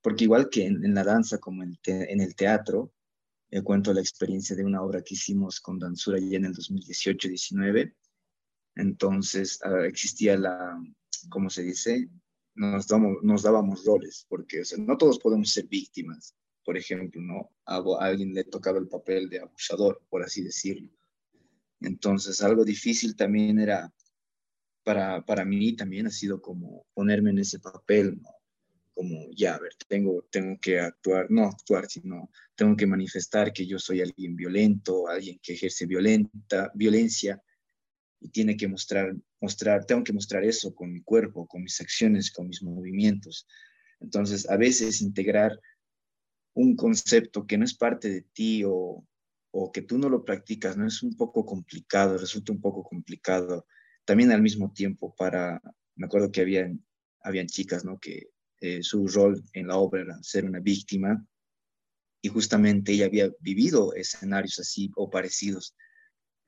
porque 0.00 0.24
igual 0.24 0.48
que 0.48 0.64
en, 0.64 0.82
en 0.82 0.94
la 0.94 1.04
danza 1.04 1.36
como 1.36 1.62
en, 1.62 1.76
te, 1.82 2.10
en 2.10 2.22
el 2.22 2.34
teatro, 2.36 2.90
eh, 3.50 3.60
cuento 3.60 3.92
la 3.92 4.00
experiencia 4.00 4.56
de 4.56 4.64
una 4.64 4.80
obra 4.80 5.02
que 5.02 5.12
hicimos 5.12 5.60
con 5.60 5.78
Danzura 5.78 6.18
ya 6.18 6.38
en 6.38 6.46
el 6.46 6.54
2018-19, 6.54 7.92
entonces 8.78 9.58
existía 9.84 10.38
la, 10.38 10.80
¿cómo 11.28 11.50
se 11.50 11.62
dice? 11.64 12.08
Nos, 12.54 12.86
damos, 12.86 13.18
nos 13.22 13.42
dábamos 13.42 13.84
roles, 13.84 14.24
porque 14.28 14.62
no 14.78 14.96
todos 14.96 15.18
podemos 15.18 15.50
ser 15.50 15.66
víctimas. 15.66 16.34
Por 16.64 16.76
ejemplo, 16.76 17.20
¿no? 17.20 17.50
A, 17.66 17.82
alguien 18.00 18.32
le 18.34 18.44
tocaba 18.44 18.78
el 18.78 18.88
papel 18.88 19.28
de 19.28 19.40
abusador, 19.40 20.00
por 20.08 20.22
así 20.22 20.42
decirlo. 20.42 20.90
Entonces, 21.80 22.40
algo 22.40 22.64
difícil 22.64 23.16
también 23.16 23.58
era, 23.58 23.92
para, 24.84 25.24
para 25.24 25.44
mí 25.44 25.74
también 25.74 26.06
ha 26.06 26.10
sido 26.10 26.40
como 26.40 26.86
ponerme 26.94 27.30
en 27.30 27.38
ese 27.38 27.58
papel, 27.58 28.20
como 28.94 29.28
ya, 29.34 29.56
a 29.56 29.58
ver, 29.58 29.72
tengo, 29.88 30.22
tengo 30.30 30.58
que 30.60 30.78
actuar, 30.78 31.26
no 31.30 31.46
actuar, 31.46 31.86
sino 31.88 32.30
tengo 32.54 32.76
que 32.76 32.86
manifestar 32.86 33.52
que 33.52 33.66
yo 33.66 33.78
soy 33.78 34.02
alguien 34.02 34.36
violento, 34.36 35.08
alguien 35.08 35.40
que 35.42 35.54
ejerce 35.54 35.86
violenta, 35.86 36.70
violencia, 36.74 37.42
y 38.20 38.30
tiene 38.30 38.56
que 38.56 38.68
mostrar, 38.68 39.14
mostrar, 39.40 39.84
tengo 39.84 40.04
que 40.04 40.12
mostrar 40.12 40.44
eso 40.44 40.74
con 40.74 40.92
mi 40.92 41.02
cuerpo, 41.02 41.46
con 41.46 41.62
mis 41.62 41.80
acciones, 41.80 42.30
con 42.30 42.48
mis 42.48 42.62
movimientos. 42.62 43.46
Entonces, 44.00 44.48
a 44.48 44.56
veces 44.56 45.00
integrar 45.00 45.58
un 46.54 46.76
concepto 46.76 47.46
que 47.46 47.58
no 47.58 47.64
es 47.64 47.74
parte 47.74 48.10
de 48.10 48.22
ti 48.22 48.64
o, 48.64 49.04
o 49.50 49.72
que 49.72 49.82
tú 49.82 49.98
no 49.98 50.08
lo 50.08 50.24
practicas, 50.24 50.76
no 50.76 50.86
es 50.86 51.02
un 51.02 51.16
poco 51.16 51.44
complicado, 51.46 52.18
resulta 52.18 52.52
un 52.52 52.60
poco 52.60 52.82
complicado. 52.82 53.66
También 54.04 54.32
al 54.32 54.42
mismo 54.42 54.72
tiempo 54.72 55.14
para, 55.16 55.60
me 55.94 56.06
acuerdo 56.06 56.32
que 56.32 56.40
habían, 56.40 56.84
habían 57.22 57.46
chicas, 57.46 57.84
¿no? 57.84 57.98
Que 57.98 58.30
eh, 58.60 58.82
su 58.82 59.06
rol 59.06 59.42
en 59.52 59.68
la 59.68 59.76
obra 59.76 60.02
era 60.02 60.22
ser 60.22 60.44
una 60.44 60.60
víctima 60.60 61.24
y 62.20 62.28
justamente 62.28 62.92
ella 62.92 63.06
había 63.06 63.30
vivido 63.40 63.94
escenarios 63.94 64.58
así 64.58 64.90
o 64.96 65.08
parecidos. 65.08 65.76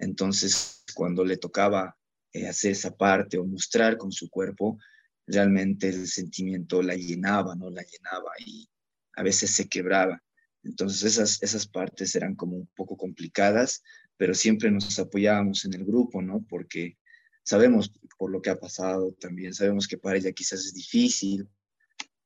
Entonces, 0.00 0.84
cuando 0.94 1.24
le 1.24 1.36
tocaba 1.36 1.96
eh, 2.32 2.48
hacer 2.48 2.72
esa 2.72 2.96
parte 2.96 3.38
o 3.38 3.44
mostrar 3.44 3.96
con 3.96 4.10
su 4.10 4.28
cuerpo, 4.28 4.78
realmente 5.26 5.88
el 5.88 6.08
sentimiento 6.08 6.82
la 6.82 6.96
llenaba, 6.96 7.54
¿no? 7.54 7.70
La 7.70 7.82
llenaba 7.82 8.30
y 8.44 8.68
a 9.14 9.22
veces 9.22 9.52
se 9.52 9.68
quebraba. 9.68 10.22
Entonces, 10.62 11.04
esas, 11.04 11.42
esas 11.42 11.66
partes 11.66 12.14
eran 12.14 12.34
como 12.34 12.56
un 12.56 12.66
poco 12.74 12.96
complicadas, 12.96 13.82
pero 14.16 14.34
siempre 14.34 14.70
nos 14.70 14.98
apoyábamos 14.98 15.64
en 15.64 15.74
el 15.74 15.84
grupo, 15.84 16.20
¿no? 16.20 16.44
Porque 16.48 16.98
sabemos 17.42 17.92
por 18.18 18.30
lo 18.30 18.42
que 18.42 18.50
ha 18.50 18.58
pasado 18.58 19.12
también, 19.20 19.54
sabemos 19.54 19.86
que 19.86 19.98
para 19.98 20.18
ella 20.18 20.32
quizás 20.32 20.64
es 20.66 20.74
difícil, 20.74 21.48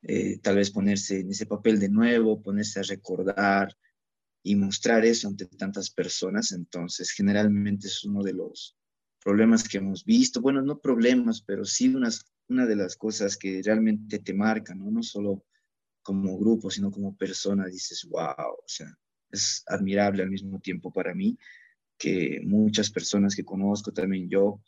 eh, 0.02 0.38
tal 0.38 0.56
vez 0.56 0.70
ponerse 0.70 1.20
en 1.20 1.30
ese 1.30 1.46
papel 1.46 1.78
de 1.80 1.88
nuevo, 1.88 2.42
ponerse 2.42 2.80
a 2.80 2.82
recordar, 2.82 3.74
y 4.46 4.56
mostrar 4.56 5.04
eso 5.06 5.26
ante 5.26 5.46
tantas 5.46 5.90
personas. 5.90 6.52
Entonces, 6.52 7.10
generalmente 7.10 7.88
es 7.88 8.04
uno 8.04 8.22
de 8.22 8.34
los 8.34 8.76
problemas 9.18 9.66
que 9.66 9.78
hemos 9.78 10.04
visto. 10.04 10.42
Bueno, 10.42 10.60
no 10.60 10.78
problemas, 10.78 11.40
pero 11.40 11.64
sí 11.64 11.88
unas, 11.88 12.30
una 12.48 12.66
de 12.66 12.76
las 12.76 12.94
cosas 12.94 13.38
que 13.38 13.62
realmente 13.64 14.18
te 14.18 14.34
marcan, 14.34 14.78
¿no? 14.80 14.90
No 14.90 15.02
solo 15.02 15.44
como 16.02 16.38
grupo, 16.38 16.70
sino 16.70 16.90
como 16.90 17.16
persona. 17.16 17.66
Dices, 17.66 18.06
wow, 18.08 18.52
o 18.52 18.64
sea, 18.66 18.94
es 19.30 19.64
admirable 19.66 20.22
al 20.22 20.30
mismo 20.30 20.60
tiempo 20.60 20.92
para 20.92 21.14
mí 21.14 21.36
que 21.96 22.40
muchas 22.44 22.90
personas 22.90 23.34
que 23.34 23.44
conozco, 23.44 23.92
también 23.92 24.28
yo, 24.28 24.60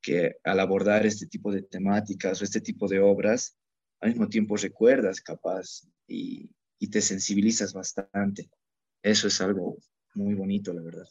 que 0.00 0.36
al 0.44 0.60
abordar 0.60 1.06
este 1.06 1.26
tipo 1.26 1.50
de 1.50 1.62
temáticas 1.62 2.40
o 2.40 2.44
este 2.44 2.60
tipo 2.60 2.86
de 2.86 3.00
obras, 3.00 3.56
al 4.00 4.10
mismo 4.10 4.28
tiempo 4.28 4.56
recuerdas 4.56 5.20
capaz 5.20 5.88
y, 6.06 6.48
y 6.78 6.88
te 6.88 7.00
sensibilizas 7.00 7.72
bastante 7.72 8.48
eso 9.02 9.28
es 9.28 9.40
algo 9.40 9.78
muy 10.14 10.34
bonito, 10.34 10.72
la 10.72 10.82
verdad. 10.82 11.06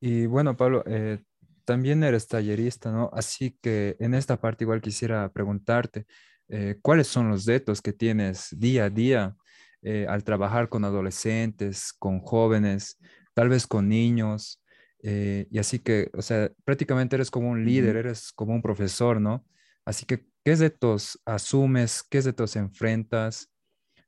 Y 0.00 0.26
bueno, 0.26 0.56
Pablo, 0.56 0.82
eh, 0.86 1.22
también 1.64 2.02
eres 2.02 2.26
tallerista, 2.28 2.90
¿no? 2.90 3.10
Así 3.12 3.56
que 3.62 3.96
en 4.00 4.14
esta 4.14 4.40
parte 4.40 4.64
igual 4.64 4.80
quisiera 4.80 5.32
preguntarte, 5.32 6.06
eh, 6.48 6.78
¿cuáles 6.82 7.06
son 7.06 7.28
los 7.28 7.46
retos 7.46 7.80
que 7.80 7.92
tienes 7.92 8.48
día 8.58 8.84
a 8.84 8.90
día 8.90 9.36
eh, 9.82 10.06
al 10.08 10.24
trabajar 10.24 10.68
con 10.68 10.84
adolescentes, 10.84 11.92
con 11.92 12.20
jóvenes, 12.20 12.98
tal 13.34 13.48
vez 13.48 13.66
con 13.66 13.88
niños? 13.88 14.62
Eh, 15.02 15.46
y 15.50 15.58
así 15.58 15.78
que, 15.78 16.10
o 16.14 16.22
sea, 16.22 16.50
prácticamente 16.64 17.16
eres 17.16 17.30
como 17.30 17.50
un 17.50 17.64
líder, 17.64 17.96
eres 17.96 18.32
como 18.32 18.54
un 18.54 18.62
profesor, 18.62 19.20
¿no? 19.20 19.44
Así 19.84 20.04
que, 20.06 20.26
¿qué 20.44 20.56
retos 20.56 21.20
asumes? 21.24 22.02
¿Qué 22.08 22.20
retos 22.20 22.56
enfrentas? 22.56 23.48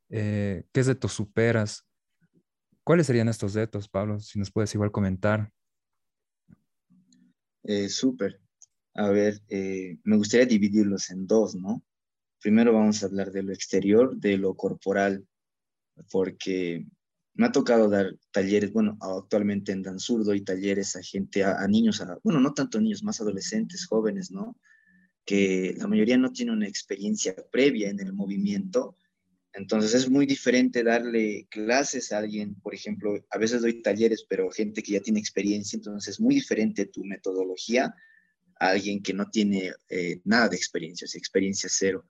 ¿Qué 0.08 0.64
retos 0.74 1.12
superas? 1.12 1.84
¿Cuáles 2.84 3.06
serían 3.06 3.28
estos 3.28 3.54
retos, 3.54 3.88
Pablo? 3.88 4.20
Si 4.20 4.38
nos 4.38 4.52
puedes 4.52 4.74
igual 4.74 4.92
comentar. 4.92 5.50
Eh, 7.62 7.88
Súper. 7.88 8.40
A 8.92 9.08
ver, 9.08 9.40
eh, 9.48 9.96
me 10.04 10.18
gustaría 10.18 10.46
dividirlos 10.46 11.10
en 11.10 11.26
dos, 11.26 11.56
¿no? 11.56 11.82
Primero 12.40 12.74
vamos 12.74 13.02
a 13.02 13.06
hablar 13.06 13.32
de 13.32 13.42
lo 13.42 13.54
exterior, 13.54 14.14
de 14.16 14.36
lo 14.36 14.54
corporal, 14.54 15.26
porque 16.10 16.86
me 17.32 17.46
ha 17.46 17.52
tocado 17.52 17.88
dar 17.88 18.14
talleres, 18.30 18.70
bueno, 18.70 18.98
actualmente 19.00 19.72
en 19.72 19.82
Danzurdo 19.82 20.34
y 20.34 20.42
talleres 20.42 20.94
a 20.94 21.02
gente, 21.02 21.42
a, 21.42 21.58
a 21.60 21.66
niños, 21.66 22.02
a, 22.02 22.18
bueno, 22.22 22.38
no 22.38 22.52
tanto 22.52 22.78
niños, 22.80 23.02
más 23.02 23.18
adolescentes, 23.20 23.86
jóvenes, 23.86 24.30
¿no? 24.30 24.58
Que 25.24 25.74
la 25.78 25.88
mayoría 25.88 26.18
no 26.18 26.32
tiene 26.32 26.52
una 26.52 26.68
experiencia 26.68 27.34
previa 27.50 27.88
en 27.88 27.98
el 27.98 28.12
movimiento 28.12 28.94
entonces 29.54 29.94
es 29.94 30.10
muy 30.10 30.26
diferente 30.26 30.82
darle 30.82 31.46
clases 31.48 32.10
a 32.12 32.18
alguien, 32.18 32.56
por 32.56 32.74
ejemplo, 32.74 33.14
a 33.30 33.38
veces 33.38 33.62
doy 33.62 33.82
talleres, 33.82 34.26
pero 34.28 34.50
gente 34.50 34.82
que 34.82 34.92
ya 34.92 35.00
tiene 35.00 35.20
experiencia, 35.20 35.76
entonces 35.76 36.14
es 36.14 36.20
muy 36.20 36.34
diferente 36.34 36.86
tu 36.86 37.04
metodología 37.04 37.94
a 38.58 38.68
alguien 38.68 39.00
que 39.00 39.12
no 39.12 39.30
tiene 39.30 39.72
eh, 39.88 40.20
nada 40.24 40.48
de 40.48 40.56
experiencia, 40.56 41.04
o 41.04 41.08
sea, 41.08 41.18
experiencia 41.20 41.68
cero. 41.70 42.04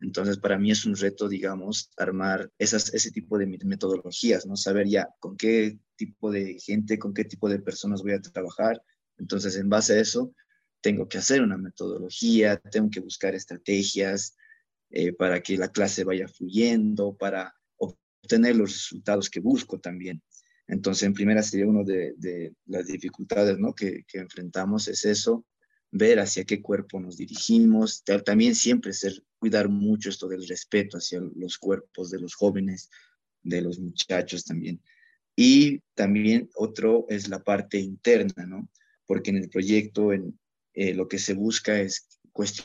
Entonces 0.00 0.36
para 0.36 0.58
mí 0.58 0.70
es 0.70 0.84
un 0.84 0.94
reto, 0.94 1.28
digamos, 1.28 1.90
armar 1.96 2.50
esas, 2.58 2.92
ese 2.92 3.10
tipo 3.10 3.38
de 3.38 3.46
metodologías, 3.46 4.44
¿no? 4.44 4.56
Saber 4.56 4.86
ya 4.86 5.08
con 5.18 5.36
qué 5.36 5.78
tipo 5.96 6.30
de 6.30 6.58
gente, 6.58 6.98
con 6.98 7.14
qué 7.14 7.24
tipo 7.24 7.48
de 7.48 7.60
personas 7.60 8.02
voy 8.02 8.12
a 8.12 8.20
trabajar. 8.20 8.82
Entonces 9.16 9.56
en 9.56 9.70
base 9.70 9.94
a 9.94 10.00
eso, 10.00 10.34
tengo 10.82 11.08
que 11.08 11.18
hacer 11.18 11.40
una 11.40 11.56
metodología, 11.56 12.58
tengo 12.58 12.90
que 12.90 13.00
buscar 13.00 13.34
estrategias, 13.34 14.36
eh, 14.92 15.12
para 15.12 15.42
que 15.42 15.56
la 15.56 15.72
clase 15.72 16.04
vaya 16.04 16.28
fluyendo, 16.28 17.16
para 17.16 17.54
obtener 17.78 18.56
los 18.56 18.72
resultados 18.72 19.30
que 19.30 19.40
busco 19.40 19.80
también. 19.80 20.22
Entonces, 20.68 21.04
en 21.04 21.14
primera 21.14 21.42
sería 21.42 21.66
una 21.66 21.82
de, 21.82 22.14
de, 22.18 22.54
las 22.66 22.86
dificultades 22.86 23.58
¿no? 23.58 23.74
que, 23.74 24.04
que, 24.06 24.18
enfrentamos, 24.18 24.88
es 24.88 25.04
eso, 25.06 25.46
ver 25.90 26.20
hacia 26.20 26.44
qué 26.44 26.60
cuerpo 26.60 27.00
nos 27.00 27.16
dirigimos, 27.16 28.04
también 28.24 28.54
siempre 28.54 28.92
ser, 28.92 29.24
cuidar 29.38 29.68
mucho 29.68 30.10
esto 30.10 30.28
del 30.28 30.46
respeto 30.46 30.98
hacia 30.98 31.20
los 31.36 31.58
cuerpos 31.58 32.10
de 32.10 32.20
los 32.20 32.34
jóvenes, 32.34 32.90
de 33.42 33.60
los 33.62 33.78
muchachos 33.78 34.44
también. 34.44 34.80
Y 35.34 35.80
también 35.94 36.50
otro 36.54 37.06
es 37.08 37.28
la 37.28 37.42
parte 37.42 37.78
interna, 37.78 38.46
¿no? 38.46 38.68
Porque 39.06 39.30
en 39.30 39.38
el 39.38 39.48
proyecto 39.48 40.12
en, 40.12 40.38
eh, 40.74 40.94
lo 40.94 41.08
que 41.08 41.18
se 41.18 41.34
busca 41.34 41.80
es 41.80 42.11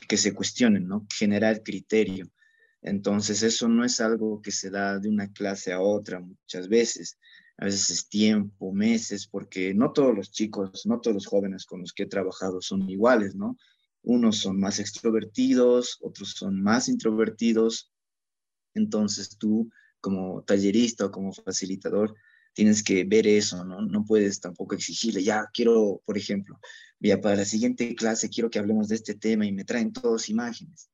que 0.08 0.18
se 0.18 0.34
cuestionen, 0.34 0.88
¿no? 0.88 1.06
Generar 1.14 1.62
criterio. 1.64 2.32
Entonces, 2.82 3.44
eso 3.44 3.68
no 3.68 3.84
es 3.84 4.00
algo 4.00 4.42
que 4.42 4.52
se 4.52 4.70
da 4.70 5.00
de 5.00 5.10
una 5.10 5.32
clase 5.32 5.74
a 5.74 5.82
otra 5.82 6.20
muchas 6.20 6.70
veces. 6.70 7.18
A 7.58 7.66
veces 7.66 7.90
es 7.90 8.08
tiempo, 8.08 8.72
meses, 8.72 9.28
porque 9.28 9.74
no 9.74 9.92
todos 9.92 10.16
los 10.16 10.32
chicos, 10.32 10.86
no 10.86 11.02
todos 11.02 11.16
los 11.16 11.26
jóvenes 11.26 11.66
con 11.66 11.82
los 11.82 11.92
que 11.92 12.04
he 12.04 12.08
trabajado 12.08 12.62
son 12.62 12.88
iguales, 12.90 13.36
¿no? 13.36 13.58
Unos 14.04 14.38
son 14.38 14.60
más 14.60 14.80
extrovertidos, 14.80 15.98
otros 16.02 16.32
son 16.32 16.62
más 16.62 16.88
introvertidos. 16.88 17.92
Entonces, 18.76 19.38
tú 19.38 19.70
como 20.00 20.44
tallerista 20.44 21.06
o 21.06 21.12
como 21.12 21.34
facilitador, 21.34 22.16
tienes 22.58 22.82
que 22.82 23.04
ver 23.04 23.28
eso, 23.28 23.64
¿no? 23.64 23.84
No 23.84 24.04
puedes 24.04 24.40
tampoco 24.40 24.74
exigirle, 24.74 25.24
ya 25.24 25.48
quiero, 25.54 26.02
por 26.04 26.18
ejemplo, 26.18 26.60
ya 27.00 27.22
para 27.22 27.36
la 27.36 27.46
siguiente 27.46 27.94
clase 27.94 28.32
quiero 28.32 28.50
que 28.50 28.58
hablemos 28.58 28.88
de 28.88 28.96
este 28.96 29.14
tema 29.14 29.46
y 29.46 29.52
me 29.52 29.64
traen 29.64 29.94
todas 29.94 30.28
imágenes. 30.28 30.90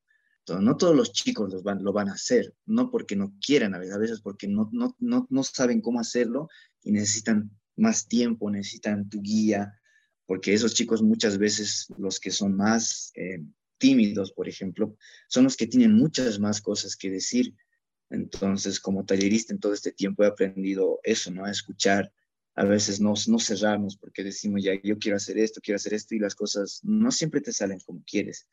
No 0.46 0.76
todos 0.76 0.94
los 0.94 1.14
chicos 1.14 1.64
van, 1.64 1.82
lo 1.82 1.94
van 1.94 2.10
a 2.10 2.16
hacer, 2.16 2.54
no 2.66 2.92
porque 2.92 3.16
no 3.16 3.34
quieran, 3.40 3.74
a 3.76 3.80
veces, 3.80 4.20
porque 4.20 4.50
no 4.50 5.44
saben 5.44 5.80
cómo 5.80 6.02
hacerlo 6.02 6.50
y 6.82 6.92
necesitan 6.92 7.50
más 7.78 8.10
tiempo, 8.10 8.52
necesitan 8.52 9.08
tu 9.08 9.22
guía, 9.22 9.74
porque 10.26 10.54
esos 10.54 10.74
chicos 10.74 11.02
muchas 11.02 11.38
veces, 11.38 11.88
los 11.98 12.20
que 12.20 12.32
son 12.32 12.58
más 12.58 13.14
eh, 13.16 13.42
tímidos, 13.78 14.34
por 14.34 14.50
ejemplo, 14.50 14.98
son 15.30 15.46
los 15.46 15.56
que 15.56 15.68
tienen 15.68 15.94
muchas 15.94 16.42
más 16.42 16.62
cosas 16.62 16.98
que 16.98 17.10
decir 17.10 17.56
entonces, 18.14 18.80
como 18.80 19.06
tallerista 19.06 19.54
en 19.54 19.60
todo 19.60 19.74
este 19.74 19.92
tiempo 19.92 20.24
he 20.24 20.28
aprendido 20.28 21.00
eso, 21.04 21.32
¿no? 21.32 21.46
A 21.46 21.52
escuchar, 21.52 22.14
a 22.54 22.64
veces 22.64 23.02
no, 23.02 23.16
no 23.28 23.40
cerrarnos 23.40 23.98
porque 23.98 24.24
decimos, 24.24 24.64
ya, 24.64 24.74
yo 24.84 25.00
quiero 25.00 25.18
hacer 25.18 25.40
esto, 25.40 25.60
quiero 25.62 25.78
hacer 25.78 25.96
esto 25.96 26.14
y 26.14 26.20
las 26.20 26.36
cosas 26.36 26.80
no 26.84 27.10
siempre 27.12 27.42
te 27.42 27.52
salen 27.52 27.80
como 27.80 28.04
quieres. 28.06 28.48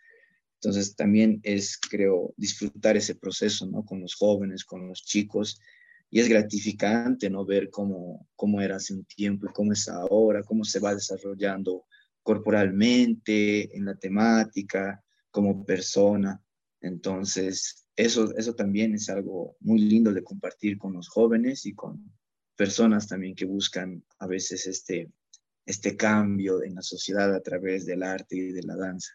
Entonces, 0.55 0.97
también 0.97 1.41
es, 1.43 1.79
creo, 1.79 2.33
disfrutar 2.39 2.97
ese 2.97 3.15
proceso, 3.15 3.67
¿no? 3.67 3.85
Con 3.85 4.01
los 4.01 4.15
jóvenes, 4.15 4.65
con 4.65 4.89
los 4.89 5.03
chicos. 5.05 5.61
Y 6.09 6.21
es 6.21 6.29
gratificante, 6.29 7.29
¿no? 7.29 7.45
Ver 7.45 7.69
cómo, 7.69 8.29
cómo 8.37 8.63
era 8.63 8.77
hace 8.77 8.95
un 8.95 9.05
tiempo 9.05 9.47
y 9.47 9.53
cómo 9.53 9.75
es 9.75 9.89
ahora, 9.89 10.43
cómo 10.43 10.65
se 10.65 10.81
va 10.81 10.95
desarrollando 10.95 11.85
corporalmente, 12.23 13.77
en 13.77 13.85
la 13.85 13.95
temática, 13.95 15.05
como 15.31 15.67
persona. 15.67 16.43
Entonces, 16.81 17.80
eso, 17.97 18.35
eso 18.37 18.55
también 18.55 18.95
es 18.95 19.09
algo 19.09 19.57
muy 19.61 19.81
lindo 19.81 20.13
de 20.13 20.25
compartir 20.25 20.79
con 20.79 20.93
los 20.95 21.09
jóvenes 21.09 21.67
y 21.67 21.75
con 21.75 22.13
personas 22.57 23.09
también 23.09 23.35
que 23.35 23.45
buscan 23.45 24.05
a 24.19 24.27
veces 24.27 24.67
este, 24.67 25.11
este 25.67 25.97
cambio 25.97 26.63
en 26.63 26.75
la 26.75 26.83
sociedad 26.83 27.35
a 27.35 27.41
través 27.41 27.87
del 27.87 28.03
arte 28.03 28.37
y 28.37 28.53
de 28.53 28.63
la 28.63 28.77
danza. 28.77 29.13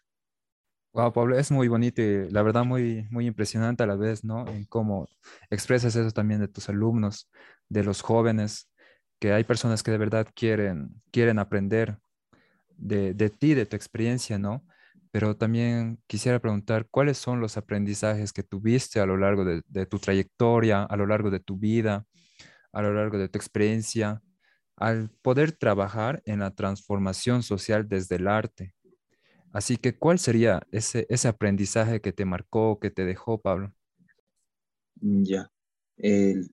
Wow, 0.92 1.12
Pablo, 1.12 1.38
es 1.38 1.50
muy 1.50 1.68
bonito 1.68 2.00
y 2.00 2.30
la 2.30 2.42
verdad 2.42 2.64
muy, 2.64 3.06
muy 3.10 3.26
impresionante 3.26 3.82
a 3.82 3.86
la 3.86 3.96
vez, 3.96 4.24
¿no? 4.24 4.48
En 4.48 4.64
cómo 4.64 5.06
expresas 5.50 5.94
eso 5.94 6.10
también 6.10 6.40
de 6.40 6.48
tus 6.48 6.70
alumnos, 6.70 7.30
de 7.68 7.84
los 7.84 8.00
jóvenes, 8.00 8.70
que 9.18 9.32
hay 9.32 9.44
personas 9.44 9.82
que 9.82 9.90
de 9.90 9.98
verdad 9.98 10.26
quieren, 10.34 11.02
quieren 11.10 11.38
aprender 11.38 11.98
de, 12.70 13.12
de 13.12 13.28
ti, 13.30 13.54
de 13.54 13.66
tu 13.66 13.76
experiencia, 13.76 14.38
¿no? 14.38 14.66
Pero 15.16 15.34
también 15.34 15.98
quisiera 16.06 16.38
preguntar 16.40 16.88
cuáles 16.90 17.16
son 17.16 17.40
los 17.40 17.56
aprendizajes 17.56 18.34
que 18.34 18.42
tuviste 18.42 19.00
a 19.00 19.06
lo 19.06 19.16
largo 19.16 19.46
de, 19.46 19.86
tu 19.86 19.98
trayectoria, 19.98 20.82
a 20.82 20.94
lo 20.94 21.06
largo 21.06 21.30
de 21.30 21.40
tu 21.40 21.56
vida, 21.56 22.06
a 22.70 22.82
lo 22.82 22.92
largo 22.92 23.16
de 23.16 23.30
tu 23.30 23.38
experiencia, 23.38 24.20
al 24.76 25.08
poder 25.22 25.52
trabajar 25.52 26.22
en 26.26 26.40
la 26.40 26.54
transformación 26.54 27.42
social 27.42 27.88
desde 27.88 28.16
el 28.16 28.28
arte. 28.28 28.74
Así 29.54 29.78
que, 29.78 29.96
¿cuál 29.96 30.18
sería 30.18 30.66
ese, 30.70 31.06
ese 31.08 31.28
aprendizaje 31.28 32.02
que 32.02 32.12
te 32.12 32.26
marcó, 32.26 32.78
que 32.78 32.90
te 32.90 33.06
dejó, 33.06 33.40
Pablo? 33.40 33.74
Ya. 34.96 35.50
El, 35.96 36.50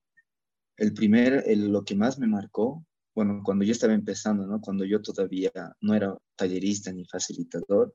el 0.78 0.94
primer, 0.94 1.44
lo 1.58 1.84
que 1.84 1.96
más 1.96 2.18
me 2.18 2.28
marcó, 2.28 2.86
bueno, 3.14 3.42
cuando 3.44 3.66
yo 3.66 3.74
estaba 3.74 3.94
empezando, 3.94 4.48
¿no? 4.48 4.62
Cuando 4.62 4.86
yo 4.86 5.02
todavía 5.02 5.52
no 5.82 5.94
era 5.94 6.18
tallerista 6.38 6.94
ni 6.94 7.04
facilitador, 7.04 7.94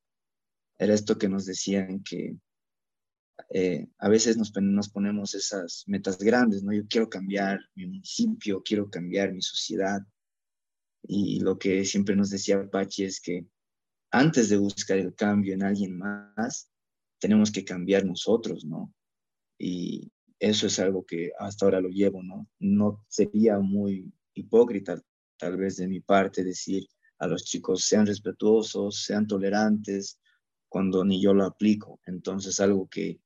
era 0.79 0.95
esto 0.95 1.19
que 1.19 1.29
nos 1.29 1.45
decían 1.45 2.03
que 2.03 2.37
eh, 3.51 3.87
a 3.99 4.09
veces 4.09 4.37
nos, 4.37 4.53
nos, 4.55 4.89
ponemos 4.89 5.35
esas 5.35 5.85
metas 5.87 6.19
grandes, 6.19 6.63
¿no? 6.63 6.73
Yo 6.73 6.87
quiero 6.89 7.09
cambiar 7.09 7.61
mi 7.75 7.87
municipio, 7.87 8.63
quiero 8.63 8.91
cambiar 8.91 9.33
mi 9.33 9.43
sociedad. 9.43 10.01
Y 11.03 11.41
lo 11.41 11.59
que 11.59 11.85
siempre 11.85 12.17
nos 12.17 12.31
decía 12.31 12.69
Pachi 12.69 13.05
es 13.05 13.21
que 13.21 13.47
antes 14.11 14.49
de 14.49 14.57
buscar 14.57 14.99
el 14.99 15.15
cambio 15.15 15.55
en 15.55 15.63
alguien 15.63 15.97
más, 15.97 16.71
tenemos 17.19 17.51
que 17.51 17.65
cambiar 17.65 18.05
nosotros, 18.05 18.65
¿no? 18.65 18.93
Y 19.59 20.11
eso 20.39 20.67
es 20.67 20.79
algo 20.79 21.05
que 21.05 21.33
hasta 21.39 21.65
ahora 21.65 21.81
lo 21.81 21.89
llevo, 21.89 22.23
¿no? 22.23 22.49
No 22.59 23.05
sería 23.09 23.59
muy 23.59 24.13
hipócrita 24.35 25.01
tal 25.37 25.57
vez 25.57 25.77
de 25.77 25.89
mi 25.89 26.01
parte 26.01 26.45
decir 26.45 26.87
a 27.19 27.27
los 27.27 27.45
chicos 27.45 27.85
sean 27.85 28.07
respetuosos, 28.07 29.05
sean 29.05 29.27
tolerantes, 29.27 30.21
cuando 30.69 31.05
ni 31.05 31.21
yo 31.21 31.35
lo 31.35 31.45
aplico. 31.45 32.01
Entonces, 32.07 32.61
algo 32.61 32.89
que 32.89 33.21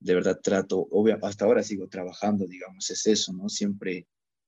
de 0.00 0.14
verdad 0.14 0.40
trato, 0.42 0.86
obvio, 0.90 1.18
hasta 1.22 1.44
ahora 1.44 1.62
sigo 1.62 1.88
trabajando, 1.88 2.46
digamos, 2.46 2.88
es 2.90 3.06
eso, 3.06 3.32
¿no? 3.32 3.48
Siempre 3.48 4.06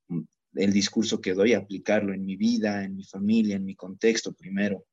mm, 0.09 0.23
el 0.55 0.73
discurso 0.73 1.21
que 1.21 1.35
doy, 1.35 1.55
aplicarlo 1.55 2.15
en 2.15 2.25
mi 2.25 2.37
vida, 2.37 2.85
en 2.85 2.97
mi 2.97 3.05
familia, 3.05 3.57
en 3.57 3.65
mi 3.65 3.75
contexto 3.75 4.33
primero. 4.33 4.87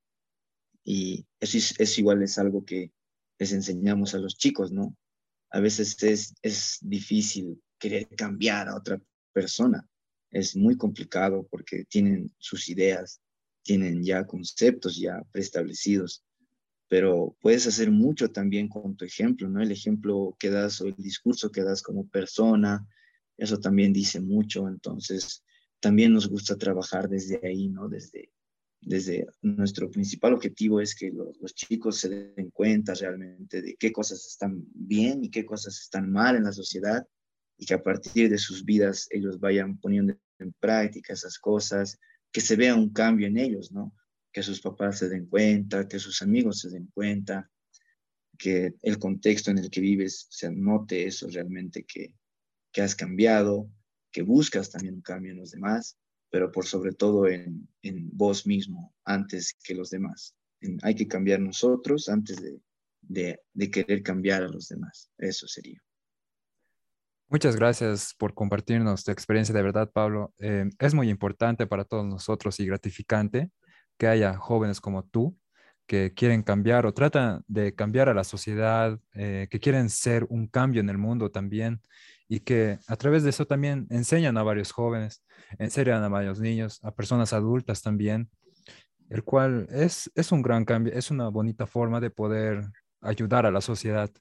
Y 0.84 1.26
eso 1.40 1.58
es, 1.58 1.98
igual, 1.98 2.24
es 2.24 2.38
algo 2.38 2.64
que 2.64 2.92
les 3.38 3.52
enseñamos 3.52 4.16
a 4.16 4.20
los 4.20 4.38
chicos, 4.38 4.72
¿no? 4.72 4.96
A 5.52 5.60
veces 5.60 6.02
es, 6.04 6.34
es 6.42 6.80
difícil 6.82 7.62
querer 7.78 8.08
cambiar 8.16 8.70
a 8.70 8.76
otra 8.76 9.02
persona. 9.34 9.88
Es 10.32 10.56
muy 10.56 10.76
complicado 10.78 11.48
porque 11.50 11.86
tienen 11.86 12.34
sus 12.38 12.70
ideas, 12.70 13.22
tienen 13.64 14.04
ya 14.04 14.26
conceptos 14.26 14.98
ya 14.98 15.22
preestablecidos 15.32 16.24
pero 16.88 17.36
puedes 17.42 17.68
hacer 17.68 17.92
mucho 17.92 18.32
también 18.32 18.70
con 18.70 18.96
tu 18.96 19.06
ejemplo, 19.06 19.50
¿no? 19.50 19.62
El 19.62 19.72
ejemplo 19.72 20.36
que 20.40 20.50
das 20.50 20.80
o 20.82 20.88
el 20.88 20.96
discurso 20.96 21.52
que 21.52 21.64
das 21.64 21.82
como 21.82 22.08
persona, 22.08 22.88
eso 23.38 23.60
también 23.60 23.94
dice 23.94 24.20
mucho, 24.22 24.68
entonces 24.68 25.44
también 25.80 26.14
nos 26.14 26.28
gusta 26.28 26.58
trabajar 26.58 27.10
desde 27.10 27.40
ahí, 27.46 27.68
¿no? 27.68 27.90
Desde, 27.90 28.32
desde 28.82 29.28
nuestro 29.42 29.92
principal 29.92 30.34
objetivo 30.34 30.80
es 30.80 30.96
que 30.96 31.12
los, 31.12 31.38
los, 31.40 31.54
chicos 31.54 31.98
se 32.00 32.10
den 32.10 32.50
cuenta 32.52 32.94
realmente 32.94 33.62
de 33.62 33.76
qué 33.76 33.92
cosas 33.92 34.26
están 34.26 34.64
bien 34.74 35.24
y 35.24 35.30
qué 35.30 35.46
cosas 35.46 35.80
están 35.80 36.12
mal 36.12 36.36
en 36.36 36.46
la 36.46 36.54
sociedad 36.54 37.06
y 37.58 37.66
que 37.66 37.74
a 37.74 37.84
partir 37.84 38.30
de 38.30 38.38
sus 38.38 38.64
vidas 38.64 39.08
ellos 39.12 39.40
vayan 39.40 39.78
poniendo 39.78 40.16
en 40.40 40.54
práctica 40.54 41.14
esas 41.14 41.38
cosas, 41.40 42.00
que 42.32 42.42
se 42.42 42.56
vea 42.56 42.76
un 42.76 42.92
cambio 42.92 43.28
en 43.28 43.38
ellos, 43.38 43.72
¿no? 43.72 43.94
Que 44.38 44.44
sus 44.44 44.62
papás 44.62 45.00
se 45.00 45.10
den 45.10 45.26
cuenta, 45.26 45.88
que 45.88 45.98
sus 45.98 46.22
amigos 46.22 46.60
se 46.60 46.70
den 46.70 46.86
cuenta, 46.94 47.50
que 48.38 48.76
el 48.84 49.00
contexto 49.00 49.50
en 49.50 49.58
el 49.58 49.72
que 49.72 49.82
vives 49.82 50.28
se 50.30 50.52
note 50.52 51.08
eso 51.08 51.28
realmente 51.28 51.84
que, 51.84 52.14
que 52.72 52.84
has 52.84 52.94
cambiado, 52.94 53.68
que 54.12 54.22
buscas 54.22 54.70
también 54.70 54.94
un 54.94 55.02
cambio 55.02 55.32
en 55.32 55.40
los 55.40 55.50
demás, 55.50 55.98
pero 56.30 56.52
por 56.52 56.68
sobre 56.68 56.92
todo 56.92 57.28
en, 57.28 57.68
en 57.82 58.16
vos 58.16 58.46
mismo 58.46 58.94
antes 59.06 59.58
que 59.64 59.74
los 59.74 59.90
demás. 59.90 60.36
hay 60.84 60.94
que 60.94 61.08
cambiar 61.08 61.40
nosotros 61.40 62.08
antes 62.08 62.38
de, 62.40 63.42
de, 63.56 63.72
querer 63.72 64.04
cambiar 64.04 64.44
a 64.44 64.50
los 64.50 64.68
demás. 64.68 65.10
Eso 65.18 65.48
sería. 65.48 65.82
Muchas 67.28 67.56
gracias 67.56 68.14
por 68.14 68.36
compartirnos 68.36 69.04
tu 69.04 69.10
experiencia 69.10 69.56
de 69.56 69.64
verdad, 69.64 69.92
Pablo. 69.92 70.36
Eh, 70.38 70.70
es 70.78 70.94
muy 70.94 71.10
importante 71.10 71.66
para 71.66 71.86
todos 71.86 72.06
nosotros 72.06 72.60
y 72.60 72.68
gratificante 72.68 73.50
que 73.98 74.08
haya 74.08 74.38
jóvenes 74.38 74.82
como 74.82 75.04
tú 75.04 75.38
que 75.88 76.14
quieren 76.14 76.44
cambiar 76.44 76.86
o 76.86 76.94
tratan 76.94 77.44
de 77.48 77.74
cambiar 77.74 78.10
a 78.10 78.14
la 78.14 78.26
sociedad, 78.26 79.00
eh, 79.14 79.48
que 79.50 79.60
quieren 79.60 79.90
ser 79.90 80.26
un 80.30 80.48
cambio 80.48 80.82
en 80.82 80.90
el 80.90 80.98
mundo 80.98 81.32
también 81.32 81.82
y 82.28 82.42
que 82.42 82.78
a 82.88 82.98
través 82.98 83.24
de 83.24 83.30
eso 83.30 83.48
también 83.48 83.88
enseñan 83.90 84.38
a 84.38 84.44
varios 84.44 84.74
jóvenes, 84.74 85.24
enseñan 85.58 86.04
a 86.04 86.10
varios 86.10 86.42
niños, 86.42 86.80
a 86.84 86.94
personas 86.94 87.32
adultas 87.32 87.82
también, 87.82 88.30
el 89.10 89.24
cual 89.24 89.68
es, 89.72 90.12
es 90.14 90.34
un 90.34 90.42
gran 90.42 90.66
cambio, 90.66 90.94
es 90.94 91.10
una 91.10 91.30
bonita 91.30 91.66
forma 91.66 92.02
de 92.02 92.10
poder 92.10 92.66
ayudar 93.00 93.46
a 93.46 93.52
la 93.52 93.62
sociedad. 93.62 94.12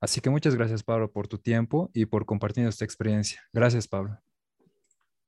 Así 0.00 0.22
que 0.22 0.30
muchas 0.30 0.54
gracias, 0.56 0.82
Pablo, 0.82 1.12
por 1.12 1.28
tu 1.28 1.36
tiempo 1.36 1.90
y 1.92 2.06
por 2.06 2.24
compartir 2.24 2.66
esta 2.66 2.86
experiencia. 2.86 3.42
Gracias, 3.52 3.86
Pablo. 3.86 4.18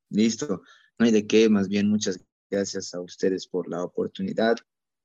Listo. 0.08 0.62
No 0.98 1.06
hay 1.06 1.12
de 1.12 1.26
qué, 1.26 1.50
más 1.50 1.68
bien 1.68 1.88
muchas 1.88 2.24
Gracias 2.54 2.94
a 2.94 3.00
ustedes 3.00 3.48
por 3.48 3.68
la 3.68 3.82
oportunidad 3.82 4.54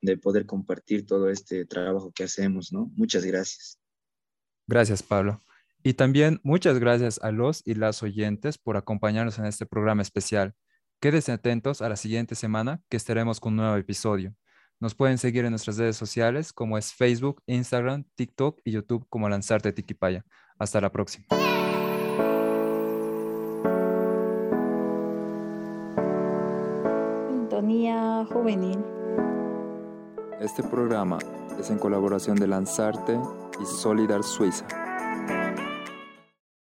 de 0.01 0.17
poder 0.17 0.45
compartir 0.45 1.07
todo 1.07 1.31
este 1.31 1.65
trabajo 1.65 2.11
que 2.13 2.25
hacemos, 2.25 2.71
¿no? 2.71 2.91
Muchas 2.95 3.25
gracias. 3.25 3.79
Gracias, 4.67 5.01
Pablo. 5.01 5.41
Y 5.81 5.95
también 5.95 6.39
muchas 6.43 6.77
gracias 6.77 7.19
a 7.23 7.31
los 7.31 7.63
y 7.65 7.73
las 7.73 8.03
oyentes 8.03 8.59
por 8.59 8.77
acompañarnos 8.77 9.39
en 9.39 9.45
este 9.45 9.65
programa 9.65 10.03
especial. 10.03 10.53
Quédense 10.99 11.31
atentos 11.31 11.81
a 11.81 11.89
la 11.89 11.95
siguiente 11.95 12.35
semana 12.35 12.83
que 12.87 12.97
estaremos 12.97 13.39
con 13.39 13.53
un 13.53 13.57
nuevo 13.57 13.77
episodio. 13.77 14.35
Nos 14.79 14.93
pueden 14.93 15.17
seguir 15.17 15.43
en 15.45 15.49
nuestras 15.49 15.77
redes 15.77 15.97
sociales 15.97 16.53
como 16.53 16.77
es 16.77 16.93
Facebook, 16.93 17.41
Instagram, 17.47 18.05
TikTok 18.13 18.59
y 18.63 18.73
YouTube 18.73 19.07
como 19.09 19.27
Lanzarte 19.27 19.73
Tiquipaya. 19.73 20.23
Hasta 20.59 20.79
la 20.81 20.91
próxima. 20.91 21.25
Juvenil. 28.31 28.79
Este 30.39 30.63
programa 30.63 31.17
es 31.59 31.69
en 31.69 31.79
colaboración 31.79 32.37
de 32.37 32.47
Lanzarte 32.47 33.19
y 33.61 33.65
Solidar 33.65 34.23
Suiza. 34.23 34.65